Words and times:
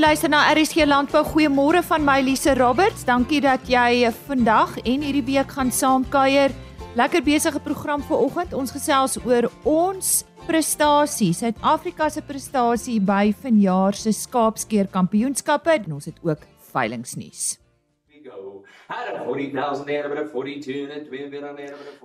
luister 0.00 0.30
na 0.32 0.48
RSG 0.54 0.86
Landbou. 0.86 1.20
Goeiemôre 1.24 1.82
van 1.84 2.04
my 2.04 2.22
Lise 2.24 2.54
Roberts. 2.56 3.02
Dankie 3.04 3.42
dat 3.44 3.68
jy 3.68 4.08
vandag 4.24 4.78
en 4.80 5.04
hierdie 5.04 5.24
week 5.26 5.52
gaan 5.52 5.68
saamkuier. 5.68 6.54
Lekker 6.96 7.20
besige 7.26 7.60
program 7.60 8.00
vir 8.08 8.22
oggend. 8.24 8.56
Ons 8.56 8.72
gesels 8.72 9.18
oor 9.28 9.50
ons 9.68 10.24
prestasie, 10.48 11.34
Suid-Afrika 11.36 12.08
se 12.08 12.24
prestasie 12.24 12.96
by 13.00 13.34
vanjaar 13.42 13.94
se 13.94 14.14
skaapskeer 14.16 14.88
kampioenskappe 14.88 15.76
en 15.82 15.98
ons 15.98 16.08
het 16.08 16.16
ook 16.24 16.48
veilingnuus. 16.72 17.58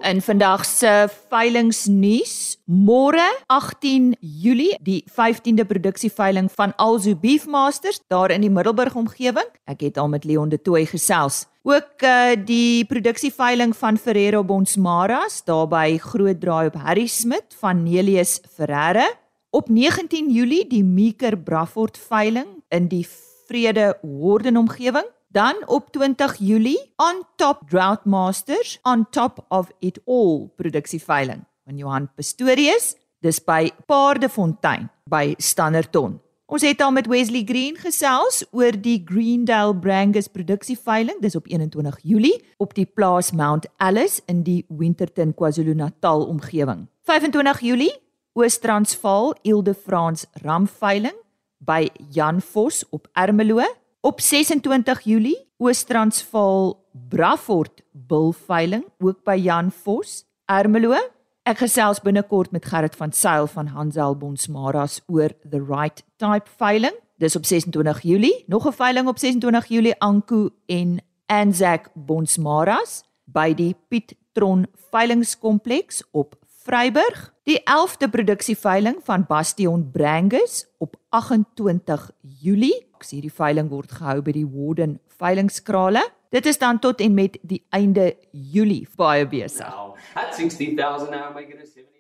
En 0.06 0.22
vandag 0.22 0.66
se 0.66 0.92
veilingnuus, 1.32 2.36
môre 2.66 3.26
18 3.50 4.12
Julie, 4.20 4.76
die 4.86 5.00
15de 5.10 5.66
produksieveiling 5.66 6.52
van 6.54 6.76
Alzu 6.78 7.16
Beefmasters 7.16 8.04
daar 8.08 8.30
in 8.36 8.46
die 8.46 8.54
Middelburg 8.54 8.94
omgewing. 8.96 9.50
Ek 9.66 9.82
het 9.82 9.98
al 9.98 10.12
met 10.14 10.30
Leon 10.30 10.54
de 10.54 10.62
Tooy 10.62 10.86
gesels. 10.86 11.48
Ook 11.66 12.06
uh, 12.06 12.38
die 12.46 12.86
produksieveiling 12.86 13.74
van 13.74 13.98
Ferrero 13.98 14.44
Bonsmaras 14.46 15.42
daar 15.50 15.66
by 15.68 15.98
Groot 15.98 16.38
Draai 16.42 16.68
op 16.70 16.78
Harry 16.86 17.08
Smit 17.10 17.58
van 17.64 17.82
Nelius 17.82 18.38
Ferreira. 18.46 19.10
Op 19.50 19.74
19 19.74 20.30
Julie 20.30 20.68
die 20.70 20.84
Meeker 20.84 21.34
Braford 21.38 21.98
veiling 21.98 22.62
in 22.70 22.94
die 22.94 23.08
Vrede 23.48 23.98
Horden 24.02 24.58
omgewing. 24.58 25.10
Dan 25.36 25.56
op 25.66 25.92
20 25.92 26.38
Julie 26.40 26.92
on 26.96 27.24
top 27.36 27.70
Drought 27.70 28.06
Masters 28.06 28.80
on 28.82 29.10
top 29.10 29.46
of 29.48 29.72
it 29.80 30.00
all 30.06 30.48
produksieveiling 30.56 31.44
van 31.66 31.78
Johan 31.78 32.08
Pastorius 32.16 32.96
dis 33.20 33.42
by 33.44 33.68
Paardefontein 33.86 34.88
by 35.04 35.34
Standerton. 35.38 36.22
Ons 36.46 36.64
het 36.64 36.80
al 36.82 36.96
met 36.96 37.12
Wesley 37.12 37.44
Green 37.44 37.76
gesels 37.76 38.46
oor 38.52 38.80
die 38.80 39.02
Greendale 39.06 39.76
Brangus 39.76 40.32
produksieveiling 40.32 41.20
dis 41.20 41.36
op 41.36 41.52
21 41.52 42.00
Julie 42.08 42.40
op 42.58 42.72
die 42.74 42.88
plaas 42.88 43.34
Mount 43.36 43.68
Alice 43.76 44.24
in 44.32 44.44
die 44.48 44.64
Winterton 44.70 45.34
KwaZulu-Natal 45.36 46.30
omgewing. 46.32 46.88
25 47.04 47.60
Julie 47.60 47.96
Oos-Transvaal 48.40 49.36
Ilde 49.44 49.76
Frans 49.76 50.30
Ramveiling 50.48 51.20
by 51.58 51.90
Jan 52.12 52.40
Vos 52.42 52.86
op 52.90 53.12
Ermelo 53.12 53.66
Op 54.06 54.22
26 54.22 55.02
Julie 55.02 55.48
Oos-Transvaal 55.58 56.86
Brafort 57.10 57.82
Bulveiling 57.92 58.86
ook 59.00 59.24
by 59.24 59.34
Jan 59.42 59.72
Vos, 59.72 60.28
Ermelo. 60.46 61.00
Ek 61.42 61.58
gesels 61.58 62.04
binnekort 62.06 62.54
met 62.54 62.68
Gerrit 62.70 62.94
van 62.96 63.10
Sail 63.18 63.50
van 63.50 63.72
Hansel 63.74 64.14
Bonsmaras 64.14 65.00
oor 65.10 65.34
the 65.50 65.58
right 65.58 66.04
type 66.22 66.46
veiling. 66.62 66.94
Dis 67.18 67.36
op 67.36 67.50
26 67.50 68.02
Julie. 68.06 68.44
Nog 68.46 68.68
'n 68.68 68.78
veiling 68.78 69.08
op 69.08 69.18
26 69.18 69.66
Julie 69.74 70.00
Anku 70.00 70.50
en 70.66 71.02
Anzac 71.26 71.90
Bonsmaras 71.94 73.04
by 73.24 73.54
die 73.54 73.76
Piet 73.88 74.14
Tron 74.34 74.68
veilingskompleks 74.92 76.04
op 76.12 76.38
Vryburg. 76.46 77.34
Die 77.44 77.62
11de 77.62 78.10
produksieveiling 78.10 78.98
van 79.04 79.26
Bastion 79.28 79.90
Brangus 79.92 80.68
op 80.78 80.96
28 81.10 82.12
Julie 82.22 82.86
hierdie 83.12 83.34
veiling 83.34 83.70
word 83.70 83.92
gehou 83.92 84.22
by 84.22 84.32
die 84.32 84.48
Warden 84.48 85.00
veilingskrale. 85.20 86.04
Dit 86.32 86.46
is 86.46 86.58
dan 86.58 86.80
tot 86.80 87.02
en 87.02 87.14
met 87.14 87.38
die 87.42 87.62
einde 87.70 88.16
Julie 88.32 88.88
baie 88.96 89.28
besig. 89.28 89.74
At 90.16 90.36
16000 90.36 91.12
now 91.12 91.32
a 91.36 91.66
70. 91.66 91.96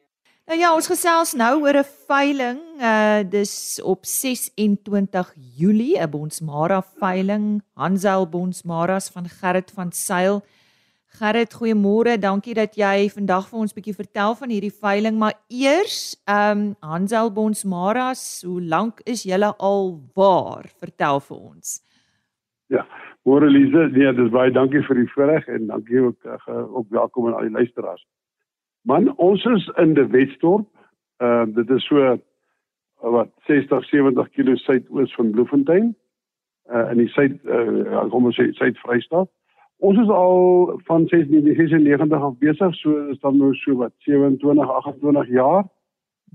Nou 0.45 0.59
ja, 0.59 0.75
ons 0.77 0.85
gesels 0.85 1.31
nou 1.33 1.63
oor 1.63 1.77
'n 1.79 1.87
veiling, 2.07 2.59
uh 2.77 3.23
dis 3.25 3.81
op 3.81 4.05
26 4.05 5.33
Julie, 5.57 5.97
'n 5.97 6.09
Bonsmara 6.09 6.83
veiling, 6.99 7.63
Hansel 7.73 8.29
Bonsmaras 8.29 9.09
van 9.09 9.29
Gerrit 9.29 9.71
van 9.71 9.91
Sail. 9.91 10.43
Gerrit, 11.15 11.53
goeiemôre. 11.55 12.17
Dankie 12.19 12.53
dat 12.57 12.73
jy 12.75 13.07
vandag 13.07 13.45
vir 13.47 13.59
ons 13.59 13.71
'n 13.71 13.77
bietjie 13.77 13.95
vertel 13.95 14.35
van 14.35 14.49
hierdie 14.49 14.73
veiling, 14.83 15.15
maar 15.17 15.35
eers, 15.47 16.19
ehm 16.27 16.51
um, 16.51 16.75
Hansel 16.81 17.31
Bonsmaras, 17.31 18.43
hoe 18.43 18.61
lank 18.61 18.99
is 19.05 19.23
julle 19.23 19.53
al 19.57 19.95
waar? 20.15 20.65
Vertel 20.83 21.19
vir 21.19 21.37
ons. 21.37 21.79
Ja, 22.67 22.83
môre 23.23 23.47
Lize, 23.47 23.87
nee, 23.95 24.11
dis 24.13 24.31
baie 24.31 24.51
dankie 24.51 24.81
vir 24.87 24.95
die 24.95 25.11
voorreg 25.13 25.47
en 25.47 25.67
dankie 25.67 26.01
ook 26.01 26.19
uh, 26.25 26.75
ook 26.75 26.87
welkom 26.89 27.27
aan 27.27 27.33
al 27.33 27.47
die 27.47 27.57
luisteraars. 27.59 28.05
Man, 28.83 29.13
ons 29.17 29.45
is 29.45 29.71
in 29.77 29.93
die 29.93 30.07
Wetstorp. 30.07 30.67
Ehm 31.21 31.49
uh, 31.49 31.55
dit 31.55 31.69
is 31.69 31.87
so 31.87 31.95
uh, 31.95 32.17
wat 32.99 33.31
60 33.47 33.85
70 33.85 34.29
km 34.35 34.55
suidoos 34.55 35.15
van 35.15 35.31
Bloemfontein. 35.31 35.95
Uh 36.67 36.91
in 36.91 36.97
die 36.97 37.07
suid 37.07 37.39
uh 37.45 38.09
kom 38.09 38.25
ons 38.25 38.35
sê 38.35 38.51
Suid-Vrystaat. 38.51 39.29
Ons 39.85 39.99
is 40.01 40.09
al 40.09 40.37
van 40.87 41.05
1996 41.05 42.21
af 42.21 42.37
besig, 42.41 42.75
so 42.75 43.07
is 43.11 43.19
dan 43.21 43.37
nou 43.37 43.53
so 43.55 43.75
wat 43.81 43.93
27, 44.07 44.69
28 44.69 45.27
jaar 45.29 45.65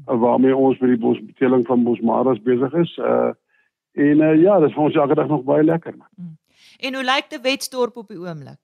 waarmee 0.04 0.56
ons 0.56 0.78
met 0.78 0.92
die 0.94 1.00
bosbeteling 1.00 1.66
van 1.66 1.82
Bosmaras 1.84 2.42
besig 2.42 2.74
is. 2.84 2.96
Uh 2.98 3.30
en 3.92 4.20
uh, 4.22 4.34
ja, 4.38 4.58
dit 4.62 4.68
is 4.68 4.74
vir 4.76 4.84
ons 4.84 4.96
elke 5.02 5.16
dag 5.18 5.26
nog 5.28 5.42
baie 5.44 5.64
lekker. 5.66 5.96
Man. 5.96 6.08
Hmm. 6.14 6.36
En 6.78 6.94
hoe 6.94 7.02
lyk 7.04 7.26
die 7.32 7.40
Wetsdorp 7.42 7.96
op 7.98 8.08
die 8.08 8.20
oomblik? 8.20 8.60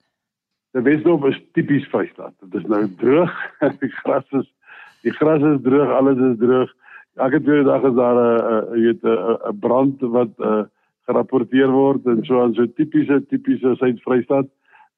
Die 0.79 0.83
Wetsdorp 0.87 1.25
is 1.27 1.41
tipies 1.59 1.89
Vrystaat. 1.91 2.35
Dit 2.45 2.55
is 2.61 2.69
nou 2.71 2.85
droog. 3.01 3.33
die 3.83 3.91
gras 3.99 4.37
is 4.39 4.47
die 5.03 5.15
gras 5.19 5.43
is 5.43 5.59
droog, 5.67 5.91
alles 5.99 6.23
is 6.31 6.39
droog. 6.39 6.71
Elke 7.27 7.41
tweede 7.43 7.67
dag 7.67 7.89
is 7.91 7.99
daar 7.99 8.21
'n 8.23 8.79
jy 8.79 8.85
weet 8.87 9.03
'n 9.03 9.59
brand 9.67 10.07
wat 10.15 10.33
uh 10.39 10.63
gerapporteer 11.07 11.71
word 11.71 12.07
en 12.07 12.25
so 12.25 12.43
aan 12.43 12.55
so 12.55 12.67
tipiese 12.67 13.21
tipiese 13.27 13.75
Suid-Vrystaat. 13.83 14.47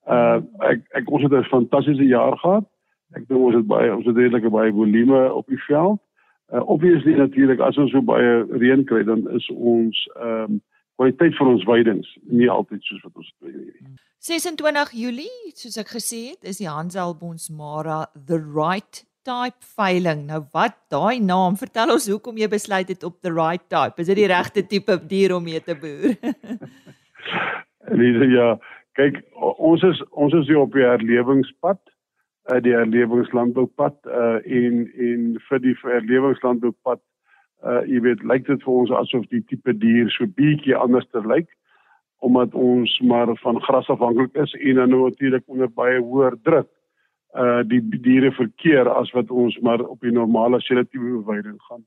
Uh 0.08 0.40
ek 0.70 0.84
ek 1.02 1.10
ons 1.10 1.22
het 1.22 1.32
'n 1.32 1.50
fantastiese 1.52 2.06
jaar 2.06 2.36
gehad. 2.38 2.64
Ek 3.16 3.28
dink 3.28 3.40
ons 3.40 3.54
het 3.54 3.66
baie 3.66 3.94
ons 3.94 4.06
het 4.06 4.16
redelike 4.16 4.50
baie 4.50 4.72
volume 4.72 5.32
op 5.32 5.46
die 5.46 5.62
veld. 5.66 6.00
Uh 6.52 6.62
obviously 6.64 7.14
natuurlik 7.14 7.60
as 7.60 7.76
ons 7.76 7.90
so 7.90 8.02
baie 8.02 8.44
reën 8.48 8.84
kry 8.84 9.02
dan 9.04 9.28
is 9.30 9.48
ons 9.52 10.08
ehm 10.16 10.52
um, 10.52 10.62
kwaliteit 10.98 11.36
vir 11.38 11.46
ons 11.46 11.64
weidings 11.64 12.08
nie 12.22 12.48
altyd 12.50 12.82
soos 12.82 13.02
wat 13.06 13.16
ons 13.16 13.34
wil 13.40 13.52
hê. 13.52 13.92
26 14.18 14.90
Julie, 14.98 15.52
soos 15.54 15.76
ek 15.78 15.92
gesê 15.94 16.22
het, 16.32 16.42
is 16.42 16.58
die 16.58 16.68
Hansel 16.68 17.14
Bonsmara 17.14 18.06
the 18.26 18.40
right 18.40 19.04
type 19.28 19.62
veiling. 19.76 20.24
Nou 20.26 20.42
wat 20.56 20.74
daai 20.90 21.20
naam, 21.22 21.56
vertel 21.60 21.92
ons 21.94 22.08
hoekom 22.10 22.40
jy 22.40 22.48
besluit 22.50 22.88
het 22.88 23.04
op 23.06 23.20
the 23.22 23.30
right 23.30 23.62
type. 23.70 24.00
Is 24.00 24.10
dit 24.10 24.22
die 24.24 24.30
regte 24.32 24.64
tipe 24.66 24.98
dier 25.06 25.36
om 25.36 25.44
mee 25.44 25.60
te 25.60 25.76
boer? 25.78 26.16
Nee, 27.88 28.26
ja, 28.28 28.58
kyk 28.98 29.20
ons 29.38 29.84
is 29.86 30.00
ons 30.10 30.34
is 30.34 30.48
hier 30.50 30.62
op 30.62 30.74
die 30.74 30.86
herlewingspad 30.86 31.80
uh, 32.50 32.58
die 32.64 32.74
herlewingslandboupad 32.74 33.98
uh, 34.06 34.38
en 34.42 34.80
en 35.10 35.28
vir 35.48 35.62
die 35.66 35.76
herlewingslandboupad 35.84 37.02
uh 37.66 37.80
jy 37.90 37.98
weet 38.04 38.20
lyk 38.22 38.44
dit 38.46 38.60
vir 38.62 38.74
ons 38.80 38.90
asof 38.94 39.24
die 39.34 39.42
tipe 39.50 39.72
dier 39.82 40.10
so 40.14 40.26
bietjie 40.38 40.76
anders 40.78 41.08
te 41.10 41.22
lyk 41.26 41.48
omdat 42.22 42.54
ons 42.54 42.92
maar 43.10 43.32
van 43.42 43.58
gras 43.66 43.88
afhanklik 43.90 44.36
is 44.44 44.52
en 44.58 44.78
dan 44.78 44.92
nou 44.94 45.00
natuurlik 45.04 45.42
onder 45.46 45.70
baie 45.80 45.98
hoër 45.98 46.36
druk 46.46 46.68
uh 47.34 47.62
die 47.70 47.82
diere 48.06 48.30
verkeer 48.36 48.90
as 48.90 49.10
wat 49.16 49.30
ons 49.30 49.58
maar 49.62 49.82
op 49.82 50.00
die 50.06 50.14
normale 50.14 50.60
selektiewe 50.60 51.18
beweiding 51.18 51.58
gaan. 51.68 51.84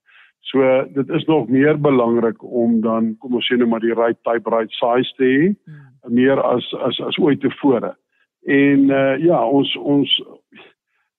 So 0.50 0.85
dit 0.94 1.09
is 1.09 1.25
nog 1.25 1.47
meer 1.47 1.78
belangrik 1.79 2.44
om 2.44 2.81
dan 2.81 3.16
kom 3.19 3.35
ons 3.35 3.47
sê 3.47 3.57
nou 3.57 3.69
maar 3.69 3.84
die 3.84 3.94
right 3.94 4.18
type 4.24 4.50
right 4.50 4.72
size 4.72 5.13
te 5.16 5.24
hê. 5.24 5.56
Hmm 5.66 5.91
meer 6.07 6.41
as 6.41 6.74
as 6.74 7.00
as 7.00 7.18
ooit 7.18 7.40
tevore. 7.40 7.96
En 8.41 8.90
uh 8.90 9.18
ja, 9.19 9.46
ons 9.46 9.75
ons 9.78 10.22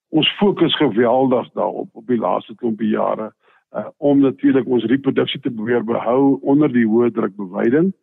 ons 0.09 0.35
fokus 0.37 0.75
geweldig 0.75 1.49
daarop 1.53 1.89
op 1.91 2.07
die 2.07 2.19
laaste 2.19 2.55
klompie 2.55 2.89
jare 2.89 3.31
uh 3.75 3.87
om 3.97 4.19
natuurlik 4.19 4.67
ons 4.67 4.85
reproduksie 4.85 5.39
te 5.41 5.51
probeer 5.51 5.83
behou 5.83 6.39
onder 6.41 6.71
die 6.71 6.85
hoë 6.85 7.11
druk 7.11 7.35
beweiding 7.35 7.93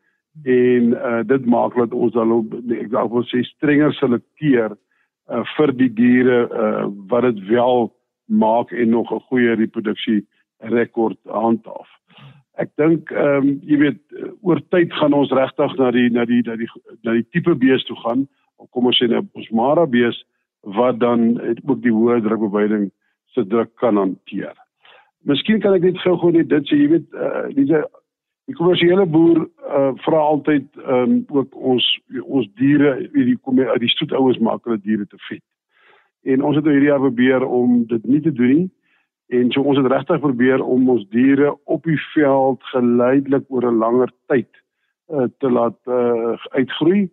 en 0.44 0.92
uh 0.96 1.20
dit 1.26 1.46
maak 1.46 1.76
dat 1.76 1.92
ons 1.92 2.12
dan 2.12 2.32
op 2.32 2.54
ek 2.54 2.90
dalk 2.90 3.12
wil 3.12 3.26
sê 3.28 3.44
strenger 3.46 3.94
selekteer 4.00 4.74
uh 5.30 5.44
vir 5.56 5.76
die 5.76 5.92
diere 5.92 6.42
uh 6.48 6.88
wat 7.12 7.28
dit 7.28 7.46
wel 7.52 7.90
maak 8.26 8.72
en 8.72 8.90
nog 8.90 9.12
'n 9.12 9.26
goeie 9.28 9.54
reproduksie 9.54 10.26
rekord 10.60 11.18
handhaaf 11.24 11.88
ek 12.60 12.72
dink 12.80 13.10
ehm 13.14 13.36
um, 13.38 13.52
jy 13.64 13.78
weet 13.80 14.00
oor 14.44 14.60
tyd 14.74 14.92
gaan 14.98 15.16
ons 15.16 15.32
regtig 15.32 15.76
na 15.78 15.90
die 15.96 16.08
na 16.12 16.26
die 16.28 16.42
na 16.46 16.56
die 16.60 16.68
na 17.06 17.16
die 17.16 17.26
tipe 17.32 17.54
bees 17.64 17.84
toe 17.88 17.96
gaan 18.04 18.26
kom 18.74 18.90
ons 18.90 19.00
sê 19.00 19.08
'n 19.08 19.28
bosmara 19.34 19.86
bees 19.86 20.18
wat 20.78 20.98
dan 21.00 21.40
ook 21.40 21.80
die 21.82 21.94
hoë 21.94 22.20
drukbeweiding 22.20 22.90
se 23.32 23.46
druk 23.46 23.70
kan 23.80 23.96
hanteer. 23.96 24.52
Miskien 25.24 25.60
kan 25.60 25.74
ek 25.74 25.82
net 25.82 25.98
gou 26.04 26.16
gou 26.16 26.32
net 26.32 26.48
dit 26.48 26.68
sê 26.68 26.76
jy 26.76 26.88
weet 26.88 27.08
uh, 27.14 27.48
diese 27.56 27.84
die 28.48 28.56
kommersiële 28.58 29.06
boer 29.06 29.46
uh, 29.46 29.92
vra 30.04 30.20
altyd 30.32 30.66
ehm 30.84 31.14
um, 31.14 31.24
ook 31.28 31.56
ons 31.56 31.86
ons 32.22 32.46
diere 32.60 33.08
hierdie 33.14 33.38
kom 33.40 33.58
uit 33.60 33.80
die 33.80 33.94
stoetouers 33.96 34.38
maak 34.38 34.64
hulle 34.64 34.80
diere 34.82 35.06
te 35.06 35.16
vet. 35.28 35.44
En 36.24 36.42
ons 36.42 36.56
het 36.56 36.64
nou 36.64 36.74
hierdie 36.74 36.92
jaar 36.92 37.06
probeer 37.06 37.46
om 37.46 37.86
dit 37.86 38.04
nie 38.04 38.20
te 38.20 38.32
doen 38.32 38.56
nie 38.56 38.70
En 39.30 39.50
so 39.54 39.62
ons 39.62 39.78
het 39.78 39.86
regtig 39.86 40.20
probeer 40.20 40.62
om 40.62 40.88
ons 40.90 41.04
diere 41.14 41.52
op 41.64 41.84
die 41.86 41.98
veld 42.14 42.62
geleidelik 42.72 43.44
oor 43.48 43.66
'n 43.70 43.78
langer 43.78 44.10
tyd 44.26 44.50
uh, 45.08 45.26
te 45.38 45.50
laat 45.50 45.78
uh, 45.86 46.34
uitgroei. 46.50 47.10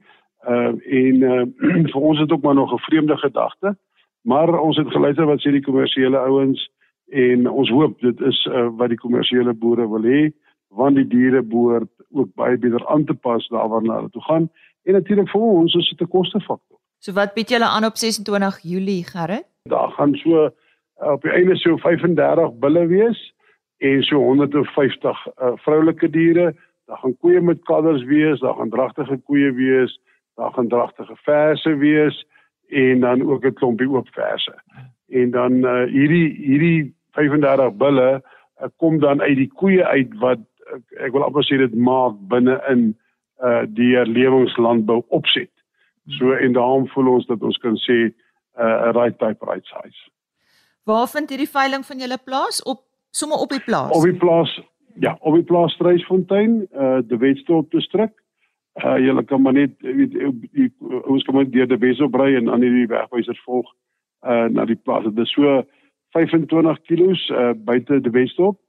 Uh, 0.47 0.73
en 1.01 1.15
uh, 1.21 1.43
vir 1.93 2.01
ons 2.01 2.17
dit 2.17 2.31
ook 2.31 2.41
maar 2.41 2.57
nog 2.57 2.73
'n 2.73 2.87
vreemde 2.89 3.17
gedagte. 3.17 3.77
Maar 4.21 4.59
ons 4.59 4.77
het 4.77 4.87
geluister 4.87 5.25
wat 5.25 5.39
sê 5.39 5.51
die 5.51 5.65
kommersiële 5.65 6.17
ouens 6.17 6.69
en 7.07 7.49
ons 7.49 7.69
hoop 7.69 7.99
dit 7.99 8.21
is 8.21 8.45
uh, 8.51 8.67
wat 8.77 8.89
die 8.89 8.99
kommersiële 8.99 9.53
boere 9.53 9.87
wil 9.89 10.03
hê 10.03 10.31
want 10.67 10.95
die 10.95 11.07
diere 11.07 11.41
behoort 11.41 11.89
ook 12.11 12.33
baie 12.35 12.57
beter 12.57 12.83
aan 12.87 13.05
te 13.05 13.13
pas 13.13 13.47
daarwaarna 13.47 13.95
hulle 13.95 14.09
toe 14.09 14.21
gaan 14.21 14.49
en 14.83 14.93
natuurlik 14.93 15.29
vir 15.29 15.41
ons 15.41 15.75
is 15.75 15.89
dit 15.89 16.01
'n 16.01 16.11
kostefaktor. 16.11 16.77
So 16.99 17.13
wat 17.13 17.33
bied 17.33 17.49
julle 17.49 17.65
aan 17.65 17.85
op 17.85 17.95
26 17.95 18.59
Julie 18.61 19.03
Gerrit? 19.03 19.45
Daar 19.63 19.91
gaan 19.91 20.15
so 20.15 20.49
op 20.99 21.21
die 21.21 21.31
einde 21.31 21.55
so 21.55 21.77
35 21.77 22.53
bulle 22.59 22.87
wees 22.87 23.33
en 23.77 24.03
so 24.03 24.17
150 24.17 25.27
uh, 25.27 25.51
vroulike 25.55 26.09
diere. 26.09 26.53
Daar 26.85 26.97
gaan 26.97 27.17
koeie 27.17 27.41
met 27.41 27.63
kadders 27.63 28.03
wees, 28.03 28.39
daar 28.39 28.55
gaan 28.55 28.69
dragtige 28.69 29.17
koeie 29.17 29.51
wees, 29.53 29.99
daar 30.35 30.51
gaan 30.51 30.67
dragtige 30.67 31.15
verse 31.15 31.75
wees 31.75 32.25
en 32.67 32.99
dan 32.99 33.21
ook 33.21 33.45
'n 33.45 33.53
klompie 33.53 33.89
oop 33.89 34.07
verse. 34.11 34.55
En 35.07 35.31
dan 35.31 35.51
uh, 35.51 35.83
hierdie 35.83 36.35
hierdie 36.35 36.95
35 37.11 37.73
bulle 37.73 38.23
uh, 38.61 38.67
kom 38.75 38.99
dan 38.99 39.21
uit 39.21 39.35
die 39.35 39.51
koeie 39.53 39.85
uit 39.85 40.17
wat 40.19 40.39
uh, 40.39 40.79
ek 41.05 41.11
wil 41.11 41.23
amper 41.23 41.45
sê 41.45 41.57
dit 41.57 41.75
maak 41.75 42.15
binne 42.27 42.61
in 42.67 42.97
uh 43.37 43.63
die 43.69 43.95
herlewingslandbou 43.95 45.03
opset. 45.07 45.51
So 46.17 46.31
en 46.31 46.53
daarom 46.53 46.87
voel 46.87 47.07
ons 47.07 47.25
dat 47.25 47.41
ons 47.41 47.57
kan 47.57 47.75
sê 47.77 47.93
'n 47.93 48.13
uh, 48.57 48.91
right 48.91 49.19
type 49.19 49.45
right 49.45 49.65
size. 49.65 50.16
Waar 50.87 51.07
vind 51.07 51.29
hierdie 51.29 51.49
veiling 51.51 51.83
van 51.85 51.99
julle 51.99 52.17
plaas 52.23 52.63
op 52.63 52.79
sommer 53.11 53.37
op 53.37 53.49
die 53.51 53.63
plaas? 53.63 53.91
Op 53.91 54.03
die 54.03 54.15
plaas. 54.15 54.51
Ja, 54.99 55.17
op 55.19 55.33
die 55.35 55.43
plaas 55.43 55.73
Strysfontein, 55.75 56.61
uh 56.71 56.99
die 57.07 57.17
Westdorp 57.19 57.71
distrik. 57.71 58.13
Uh 58.79 58.95
julle 59.03 59.23
kan 59.23 59.41
maar 59.41 59.53
net 59.53 59.73
weet 59.81 60.15
ons 61.11 61.25
kom 61.27 61.41
net 61.41 61.51
deur 61.51 61.67
die 61.67 61.79
Wesop 61.81 62.15
ry 62.15 62.29
en 62.37 62.47
aan 62.49 62.63
hierdie 62.63 62.87
wegwysers 62.87 63.41
volg 63.43 63.67
uh 64.23 64.45
na 64.53 64.65
die 64.69 64.79
plaas. 64.79 65.03
Dit 65.09 65.19
is 65.25 65.33
so 65.35 65.57
25 66.15 66.79
km 66.87 67.11
uh 67.35 67.51
buite 67.67 67.99
die 68.05 68.13
Westdorp 68.15 68.59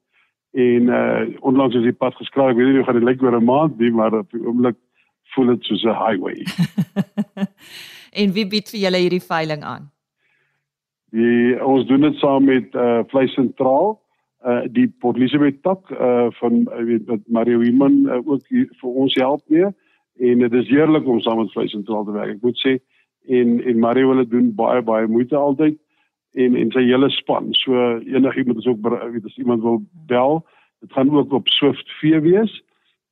en 0.59 0.91
uh 0.91 1.23
onlangs 1.53 1.79
is 1.79 1.87
die 1.87 1.99
pad 2.03 2.19
geskraak. 2.19 2.57
Ek 2.57 2.59
weet 2.59 2.73
nie 2.73 2.81
hoe 2.81 2.89
gaan 2.89 2.99
dit 2.99 3.07
lyk 3.11 3.23
oor 3.23 3.39
'n 3.39 3.45
maand 3.45 3.79
nie, 3.79 3.93
maar 3.95 4.19
op 4.25 4.35
die 4.35 4.43
oomblik 4.43 4.81
voel 5.37 5.55
dit 5.55 5.71
soos 5.71 5.87
'n 5.87 5.95
highway. 6.03 6.43
en 8.21 8.35
wie 8.35 8.47
bied 8.57 8.75
vir 8.75 8.81
julle 8.89 9.05
hierdie 9.07 9.23
veiling 9.23 9.63
aan? 9.63 9.87
Die 11.11 11.57
ons 11.65 11.87
doen 11.89 12.05
dit 12.05 12.17
saam 12.21 12.45
met 12.45 12.75
uh 12.75 13.01
Vleis 13.09 13.33
Sentraal, 13.33 13.95
uh 14.45 14.63
die 14.73 14.89
Port 15.01 15.17
Elizabeth 15.17 15.63
tak 15.63 15.91
uh 15.91 16.29
van 16.41 16.61
uh, 16.67 16.85
weet 16.85 17.07
wat 17.09 17.25
Mario 17.27 17.63
Human 17.65 18.03
uh, 18.07 18.21
ook 18.25 18.45
hier 18.53 18.69
vir 18.81 18.91
ons 19.05 19.15
help 19.15 19.43
mee 19.49 19.71
en 20.19 20.39
dit 20.43 20.53
is 20.53 20.69
heerlik 20.69 21.07
om 21.07 21.21
saam 21.21 21.41
met 21.41 21.53
Vleis 21.55 21.73
Sentraal 21.73 22.05
te 22.05 22.13
werk. 22.13 22.37
Ek 22.37 22.45
moet 22.45 22.61
sê 22.61 22.77
en 23.29 23.59
en 23.65 23.81
Mario 23.81 24.15
dit 24.21 24.31
doen 24.31 24.53
baie 24.55 24.83
baie 24.83 25.09
moeite 25.09 25.37
altyd 25.37 25.79
en 26.37 26.57
en 26.57 26.71
sy 26.77 26.85
hele 26.91 27.11
span. 27.17 27.53
So 27.63 27.99
enigiemand 28.05 28.59
is 28.59 28.69
ook 28.69 28.85
weet 28.85 29.25
as 29.25 29.41
iemand 29.41 29.63
wil 29.63 29.83
bel, 30.11 30.45
dit 30.81 30.93
gaan 30.93 31.11
ook 31.11 31.33
op 31.33 31.49
Swift 31.49 31.89
V 32.01 32.21
wees. 32.21 32.53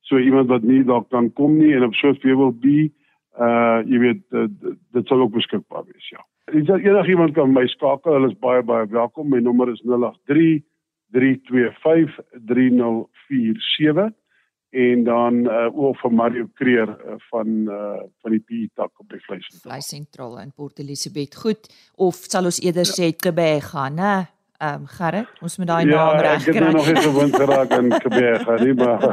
So 0.01 0.19
iemand 0.19 0.53
wat 0.53 0.63
nie 0.63 0.83
daar 0.83 1.03
kan 1.09 1.33
kom 1.33 1.57
nie 1.57 1.73
en 1.73 1.83
op 1.83 1.95
Swift 1.95 2.21
V 2.21 2.37
wil 2.37 2.53
be 2.53 2.91
uh 3.39 3.81
jy 3.85 3.99
weet 3.99 4.23
uh, 4.33 4.47
dit 4.91 5.07
sal 5.07 5.21
ook 5.21 5.33
beskikbaar 5.33 5.85
wees, 5.85 6.09
ja. 6.09 6.21
Dis 6.47 6.69
enige 6.69 7.09
iemand 7.09 7.33
kan 7.35 7.51
my 7.51 7.65
skakel. 7.67 8.13
Hulle 8.15 8.29
is 8.31 8.37
baie 8.39 8.63
baie 8.63 8.87
welkom. 8.87 9.27
My 9.29 9.41
nommer 9.43 9.67
is 9.71 9.81
083 9.83 10.63
325 11.11 12.15
3047 12.47 14.13
en 14.69 15.03
dan 15.03 15.33
uh 15.47 15.67
ook 15.71 15.99
vir 15.99 16.13
Mario 16.13 16.47
Kreer 16.53 16.87
uh, 16.87 17.17
van 17.29 17.47
uh 17.67 17.99
van 18.21 18.31
die 18.31 18.39
PE 18.39 18.69
tak 18.75 18.91
op 18.99 19.09
die 19.09 19.19
vleis. 19.25 19.49
Vleis 19.61 19.87
sentraal 19.87 20.39
in 20.39 20.53
Port 20.55 20.79
Elizabeth. 20.79 21.35
Goed. 21.35 21.67
Of 21.95 22.15
sal 22.31 22.47
ons 22.47 22.61
eerder 22.63 22.87
ja. 22.87 22.95
sê 22.95 23.11
Kebega, 23.15 23.89
né? 23.89 24.15
Ehm 24.57 24.81
um, 24.81 24.87
Gerrit, 24.89 25.27
ons 25.45 25.57
moet 25.57 25.67
daai 25.67 25.85
ja, 25.85 25.95
naam 25.95 26.19
reg 26.23 26.47
kry. 26.47 26.53
Ja, 26.53 26.59
ek 26.59 26.63
het 26.63 26.73
nog 26.75 26.87
nie 26.87 27.03
gewond 27.03 27.35
geraak 27.35 27.75
aan 27.75 27.89
Kebega 27.89 28.55
nie, 28.63 28.73
maar 28.73 29.03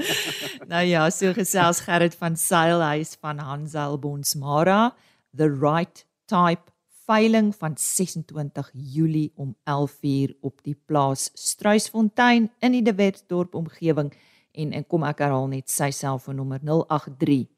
Nou 0.72 0.82
ja, 0.82 1.04
so 1.10 1.36
gesels 1.36 1.84
Gerrit 1.84 2.16
van 2.18 2.36
Seilhuis 2.36 3.14
van 3.20 3.38
Hansel 3.38 3.98
Bonsmara, 3.98 4.94
the 5.36 5.46
right 5.46 6.06
type 6.26 6.72
veiling 7.04 7.56
van 7.56 7.76
26 7.76 8.70
Julie 8.72 9.32
om 9.36 9.56
11:00 9.64 10.34
op 10.40 10.62
die 10.62 10.80
plaas 10.86 11.30
Struisfontein 11.34 12.52
in 12.58 12.72
die 12.72 12.82
De 12.82 12.94
Wetdorp 12.94 13.54
omgewing 13.54 14.16
en 14.52 14.72
en 14.72 14.86
kom 14.86 15.02
ek 15.02 15.18
herhaal 15.18 15.48
net 15.48 15.70
sy 15.70 15.90
selfoonnommer 15.90 16.60
083 16.62 17.48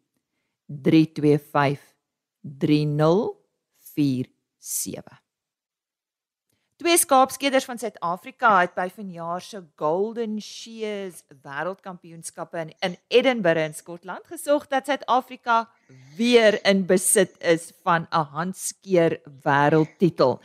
325 0.66 1.94
3047 2.40 5.26
Twee 6.76 6.98
skaapskeders 7.00 7.64
van 7.64 7.78
Suid-Afrika 7.78 8.50
het 8.60 8.74
by 8.76 8.90
vanjaar 8.92 9.40
se 9.40 9.62
Golden 9.80 10.40
Shears 10.40 11.22
Wêreldkampioenskappe 11.42 12.58
in, 12.58 12.72
in 12.84 12.96
Edinburgh 13.08 13.64
in 13.64 13.74
Skotland 13.74 14.26
gesorg 14.26 14.66
dat 14.68 14.86
Suid-Afrika 14.86 15.70
weer 16.17 16.59
in 16.67 16.87
besit 16.87 17.37
is 17.41 17.73
van 17.83 18.06
'n 18.11 18.27
handskeer 18.33 19.21
wêreldtitel. 19.44 20.41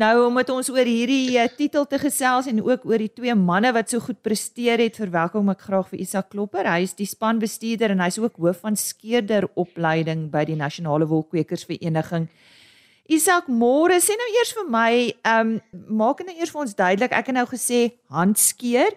Nou 0.00 0.26
omdat 0.26 0.48
ons 0.48 0.70
oor 0.70 0.86
hierdie 0.86 1.36
uh, 1.36 1.48
titel 1.56 1.84
te 1.84 1.98
gesels 1.98 2.46
en 2.46 2.62
ook 2.62 2.86
oor 2.88 3.02
die 3.02 3.12
twee 3.12 3.34
manne 3.34 3.72
wat 3.76 3.90
so 3.90 4.00
goed 4.00 4.22
presteer 4.22 4.80
het, 4.80 4.96
verwelkom 4.96 5.50
ek 5.52 5.66
graag 5.66 5.90
vir 5.90 6.00
Isak 6.00 6.30
Klopper. 6.30 6.64
Hy 6.64 6.86
is 6.86 6.94
die 6.96 7.08
spanbestuurder 7.08 7.90
en 7.90 8.00
hy's 8.00 8.18
ook 8.18 8.38
hoof 8.40 8.62
van 8.64 8.76
skeerder 8.76 9.48
opleiding 9.60 10.30
by 10.32 10.46
die 10.48 10.56
Nasionale 10.56 11.08
Wolkwekersvereniging. 11.10 12.30
Isak, 13.10 13.50
môre 13.50 13.98
sê 14.00 14.14
nou 14.14 14.30
eers 14.38 14.54
vir 14.54 14.70
my, 14.70 14.92
ehm 15.26 15.56
um, 15.58 15.86
maak 16.00 16.22
nou 16.24 16.36
eers 16.38 16.54
vir 16.54 16.62
ons 16.62 16.76
duidelik, 16.78 17.12
ek 17.12 17.32
het 17.32 17.36
nou 17.36 17.46
gesê 17.50 17.80
handskeer. 18.08 18.94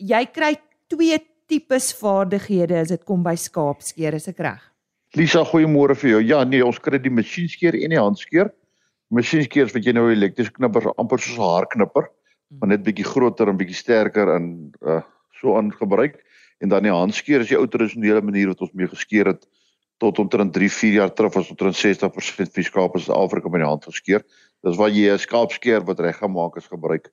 Jy 0.00 0.24
kry 0.32 0.54
twee 0.88 1.20
tipes 1.50 1.92
vaardighede 2.00 2.80
as 2.80 2.90
dit 2.94 3.04
kom 3.04 3.22
by 3.22 3.36
skaapskeer, 3.36 4.16
is 4.16 4.30
ek 4.32 4.40
reg? 4.40 4.69
Lisa, 5.18 5.42
goeiemôre 5.42 5.96
vir 5.98 6.10
jou. 6.12 6.18
Ja, 6.22 6.44
nee, 6.46 6.62
ons 6.62 6.78
kry 6.78 6.98
die 7.02 7.10
masjienskeer 7.10 7.74
en 7.74 7.90
die 7.90 7.98
handskeer. 7.98 8.52
Masjienskeer 9.10 9.66
is 9.66 9.74
wat 9.74 9.86
jy 9.86 9.94
nou 9.96 10.04
elektries 10.12 10.52
knipper 10.54 10.92
amper 11.02 11.18
soos 11.18 11.38
'n 11.38 11.42
haarknipper, 11.42 12.06
maar 12.60 12.68
net 12.70 12.84
bietjie 12.86 13.04
groter 13.04 13.48
en 13.48 13.58
bietjie 13.58 13.80
sterker 13.80 14.36
en 14.36 14.72
uh 14.86 15.02
so 15.40 15.56
aangebruik. 15.56 16.20
En 16.60 16.68
dan 16.68 16.84
die 16.84 16.92
handskeer 16.92 17.40
is 17.40 17.48
die 17.48 17.56
ou 17.56 17.66
tradisionele 17.66 18.20
manier 18.20 18.48
wat 18.52 18.60
ons 18.60 18.74
mee 18.76 18.86
geskeer 18.86 19.26
het 19.32 19.46
tot 19.98 20.18
omtrent 20.18 20.52
3, 20.52 20.68
4 20.68 20.92
jaar 20.92 21.12
terug 21.12 21.32
was 21.34 21.50
omtrent 21.50 21.76
60% 21.76 22.52
van 22.52 22.64
skape 22.64 22.98
in 22.98 23.04
Suid-Afrika 23.04 23.48
met 23.48 23.60
die 23.60 23.68
hand 23.68 23.84
geskeer. 23.84 24.22
Dis 24.62 24.76
waar 24.76 24.90
jy 24.90 25.10
'n 25.12 25.18
skaapskeer 25.18 25.84
wat 25.84 26.00
reg 26.00 26.18
gemaak 26.18 26.56
is 26.56 26.66
gebruik. 26.66 27.10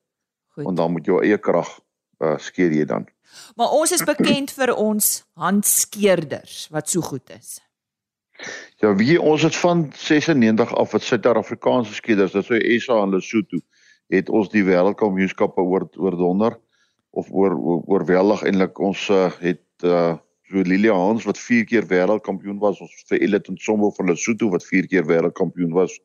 Goed. 0.55 0.65
En 0.67 0.75
dan 0.75 0.91
moet 0.91 1.05
jy 1.05 1.21
eie 1.23 1.37
krag 1.37 1.79
uh, 2.19 2.37
skeer 2.37 2.71
jy 2.71 2.85
dan. 2.85 3.07
Maar 3.55 3.69
ons 3.69 3.91
is 3.91 4.03
bekend 4.03 4.51
vir 4.51 4.75
ons 4.75 5.23
handskeerders 5.33 6.67
wat 6.71 6.89
so 6.89 7.01
goed 7.01 7.29
is. 7.29 7.61
Ja, 8.77 8.95
wie 8.95 9.21
ons 9.21 9.41
het 9.41 9.55
van 9.55 9.87
96 9.95 10.75
af 10.75 10.91
wat 10.91 11.03
Suid-Afrikaanse 11.03 11.93
skeerders, 11.93 12.31
dit 12.31 12.45
sou 12.45 12.59
SA 12.79 13.01
en 13.01 13.15
Lesotho, 13.15 13.59
het 14.13 14.29
ons 14.29 14.49
die 14.53 14.63
wêreldkampioenskappe 14.63 15.61
oor 15.61 15.87
oordonder 15.97 16.59
of 17.17 17.31
oor 17.31 17.55
oorweldig 17.89 18.43
eintlik 18.45 18.79
ons 18.79 19.07
uh, 19.09 19.31
het 19.41 19.63
uh, 19.83 20.15
so 20.47 20.63
Lilia 20.63 20.93
Hans 20.95 21.25
wat 21.27 21.39
4 21.41 21.65
keer 21.67 21.87
wêreldkampioen 21.89 22.59
was, 22.61 22.79
ons 22.83 22.93
vir 23.09 23.23
Elit 23.25 23.49
en 23.51 23.57
Sombo 23.59 23.89
van 23.97 24.11
Lesotho 24.11 24.51
wat 24.53 24.65
4 24.65 24.87
keer 24.87 25.07
wêreldkampioen 25.07 25.73
was. 25.75 25.97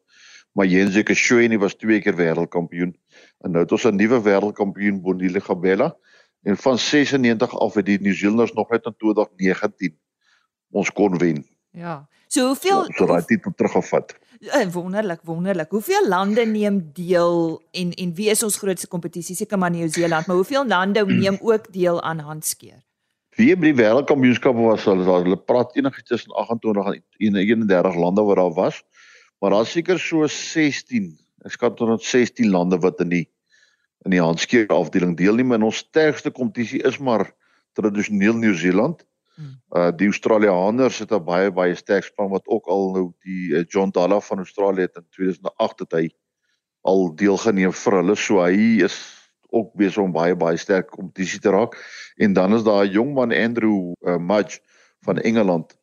Maar 0.53 0.67
Jensek 0.67 1.13
Shweni 1.17 1.59
was 1.59 1.77
2 1.81 2.01
keer 2.01 2.17
wêreldkampioen. 2.17 2.97
En 3.45 3.55
nou 3.55 3.63
het 3.63 3.73
ons 3.73 3.85
'n 3.87 3.97
nuwe 3.97 4.21
wêreldkampioen 4.23 5.01
Bonile 5.01 5.41
Gabella 5.41 5.97
en 6.43 6.57
van 6.57 6.79
96 6.79 7.59
af 7.59 7.75
het 7.75 7.87
die 7.87 8.01
New 8.01 8.15
Zealanders 8.15 8.53
nog 8.53 8.71
net 8.71 8.85
in 8.85 8.95
2019 8.97 9.99
ons 10.71 10.93
kon 10.93 11.19
wen. 11.19 11.47
Ja. 11.71 12.09
So 12.33 12.47
hoeveel 12.47 12.87
so, 12.89 12.93
so 12.97 13.07
daai 13.11 13.25
titel 13.29 13.53
teruggevat. 13.53 14.15
Eh, 14.41 14.65
wonderlik, 14.73 15.21
wonderlik. 15.29 15.71
Hoeveel 15.71 16.07
lande 16.09 16.47
neem 16.49 16.79
deel 16.97 17.61
en 17.71 17.91
en 17.93 18.15
wie 18.17 18.31
is 18.33 18.43
ons 18.43 18.57
grootste 18.57 18.89
kompetisie? 18.89 19.37
Seker 19.37 19.59
maar 19.61 19.71
Nieu-Seeland, 19.71 20.27
maar 20.27 20.39
hoeveel 20.41 20.65
lande 20.67 21.05
neem 21.25 21.37
ook 21.41 21.69
deel 21.73 22.01
aan 22.03 22.23
handskeer? 22.25 22.81
Wie 23.37 23.53
by 23.57 23.69
die 23.69 23.77
wêreldkampioenskappe 23.83 24.65
was 24.65 24.89
hulle 24.89 25.05
daar 25.05 25.27
hulle 25.27 25.37
praat 25.37 25.77
enigiets 25.77 26.09
tussen 26.09 26.33
28 26.33 27.03
en 27.29 27.37
31 27.43 28.01
lande 28.01 28.25
wat 28.31 28.41
daar 28.41 28.57
was. 28.57 28.81
Maar 29.41 29.59
daar 29.59 29.69
seker 29.69 30.01
so 30.01 30.27
16. 30.27 31.13
Ek 31.45 31.53
skat 31.59 31.77
tot 31.77 32.01
16 32.01 32.49
lande 32.49 32.81
wat 32.81 33.01
in 33.05 33.13
die 33.13 33.27
in 34.09 34.17
die 34.17 34.25
handskeer 34.25 34.73
afdeling 34.73 35.15
deelneem 35.21 35.53
en 35.53 35.69
ons 35.69 35.85
sterkste 35.85 36.33
kompetisie 36.33 36.81
is 36.89 36.97
maar 36.99 37.29
tradisioneel 37.77 38.41
Nieu-Seeland. 38.41 39.05
Hmm. 39.35 39.55
Uh 39.73 39.91
die 39.97 40.07
Australiërs 40.11 40.99
het 40.99 41.13
'n 41.13 41.25
baie 41.25 41.51
baie 41.51 41.75
sterk 41.75 42.05
span 42.05 42.31
wat 42.31 42.47
ook 42.47 42.67
al 42.67 42.93
nou 42.93 43.13
die 43.25 43.57
uh, 43.57 43.65
John 43.69 43.91
Dalla 43.91 44.21
van 44.21 44.39
Australië 44.39 44.81
het 44.81 44.97
in 44.97 45.07
2008 45.09 45.79
het 45.79 45.93
hy 45.93 46.11
al 46.83 47.15
deelgeneem 47.17 47.73
vir 47.73 47.93
hulle. 47.93 48.17
So 48.17 48.43
hy 48.43 48.83
is 48.85 48.97
ook 49.53 49.73
besig 49.75 50.03
om 50.03 50.13
baie 50.13 50.37
baie 50.37 50.57
sterk 50.57 50.91
kompetisie 50.91 51.41
te 51.41 51.51
raak. 51.51 51.77
En 52.17 52.33
dan 52.33 52.55
is 52.55 52.63
daar 52.63 52.85
'n 52.85 52.91
jong 52.91 53.15
man 53.15 53.33
Andrew 53.33 53.93
uh, 54.01 54.17
Mudge 54.17 54.61
van 55.01 55.19
Engeland. 55.19 55.77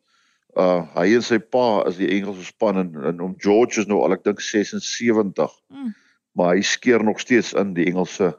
Uh 0.58 0.86
hy 0.96 1.16
en 1.16 1.24
sy 1.24 1.40
pa 1.40 1.84
is 1.88 1.98
die 1.98 2.10
Engelse 2.10 2.46
span 2.46 2.78
en, 2.78 3.04
en 3.04 3.20
om 3.22 3.34
George 3.38 3.80
is 3.80 3.88
nou 3.88 4.02
al 4.04 4.14
ek 4.14 4.24
dink 4.24 4.42
76. 4.42 5.62
Mm. 5.68 5.94
Maar 6.32 6.56
hy 6.56 6.62
skeer 6.62 7.04
nog 7.04 7.20
steeds 7.20 7.54
in 7.54 7.74
die 7.74 7.86
Engelse 7.86 8.38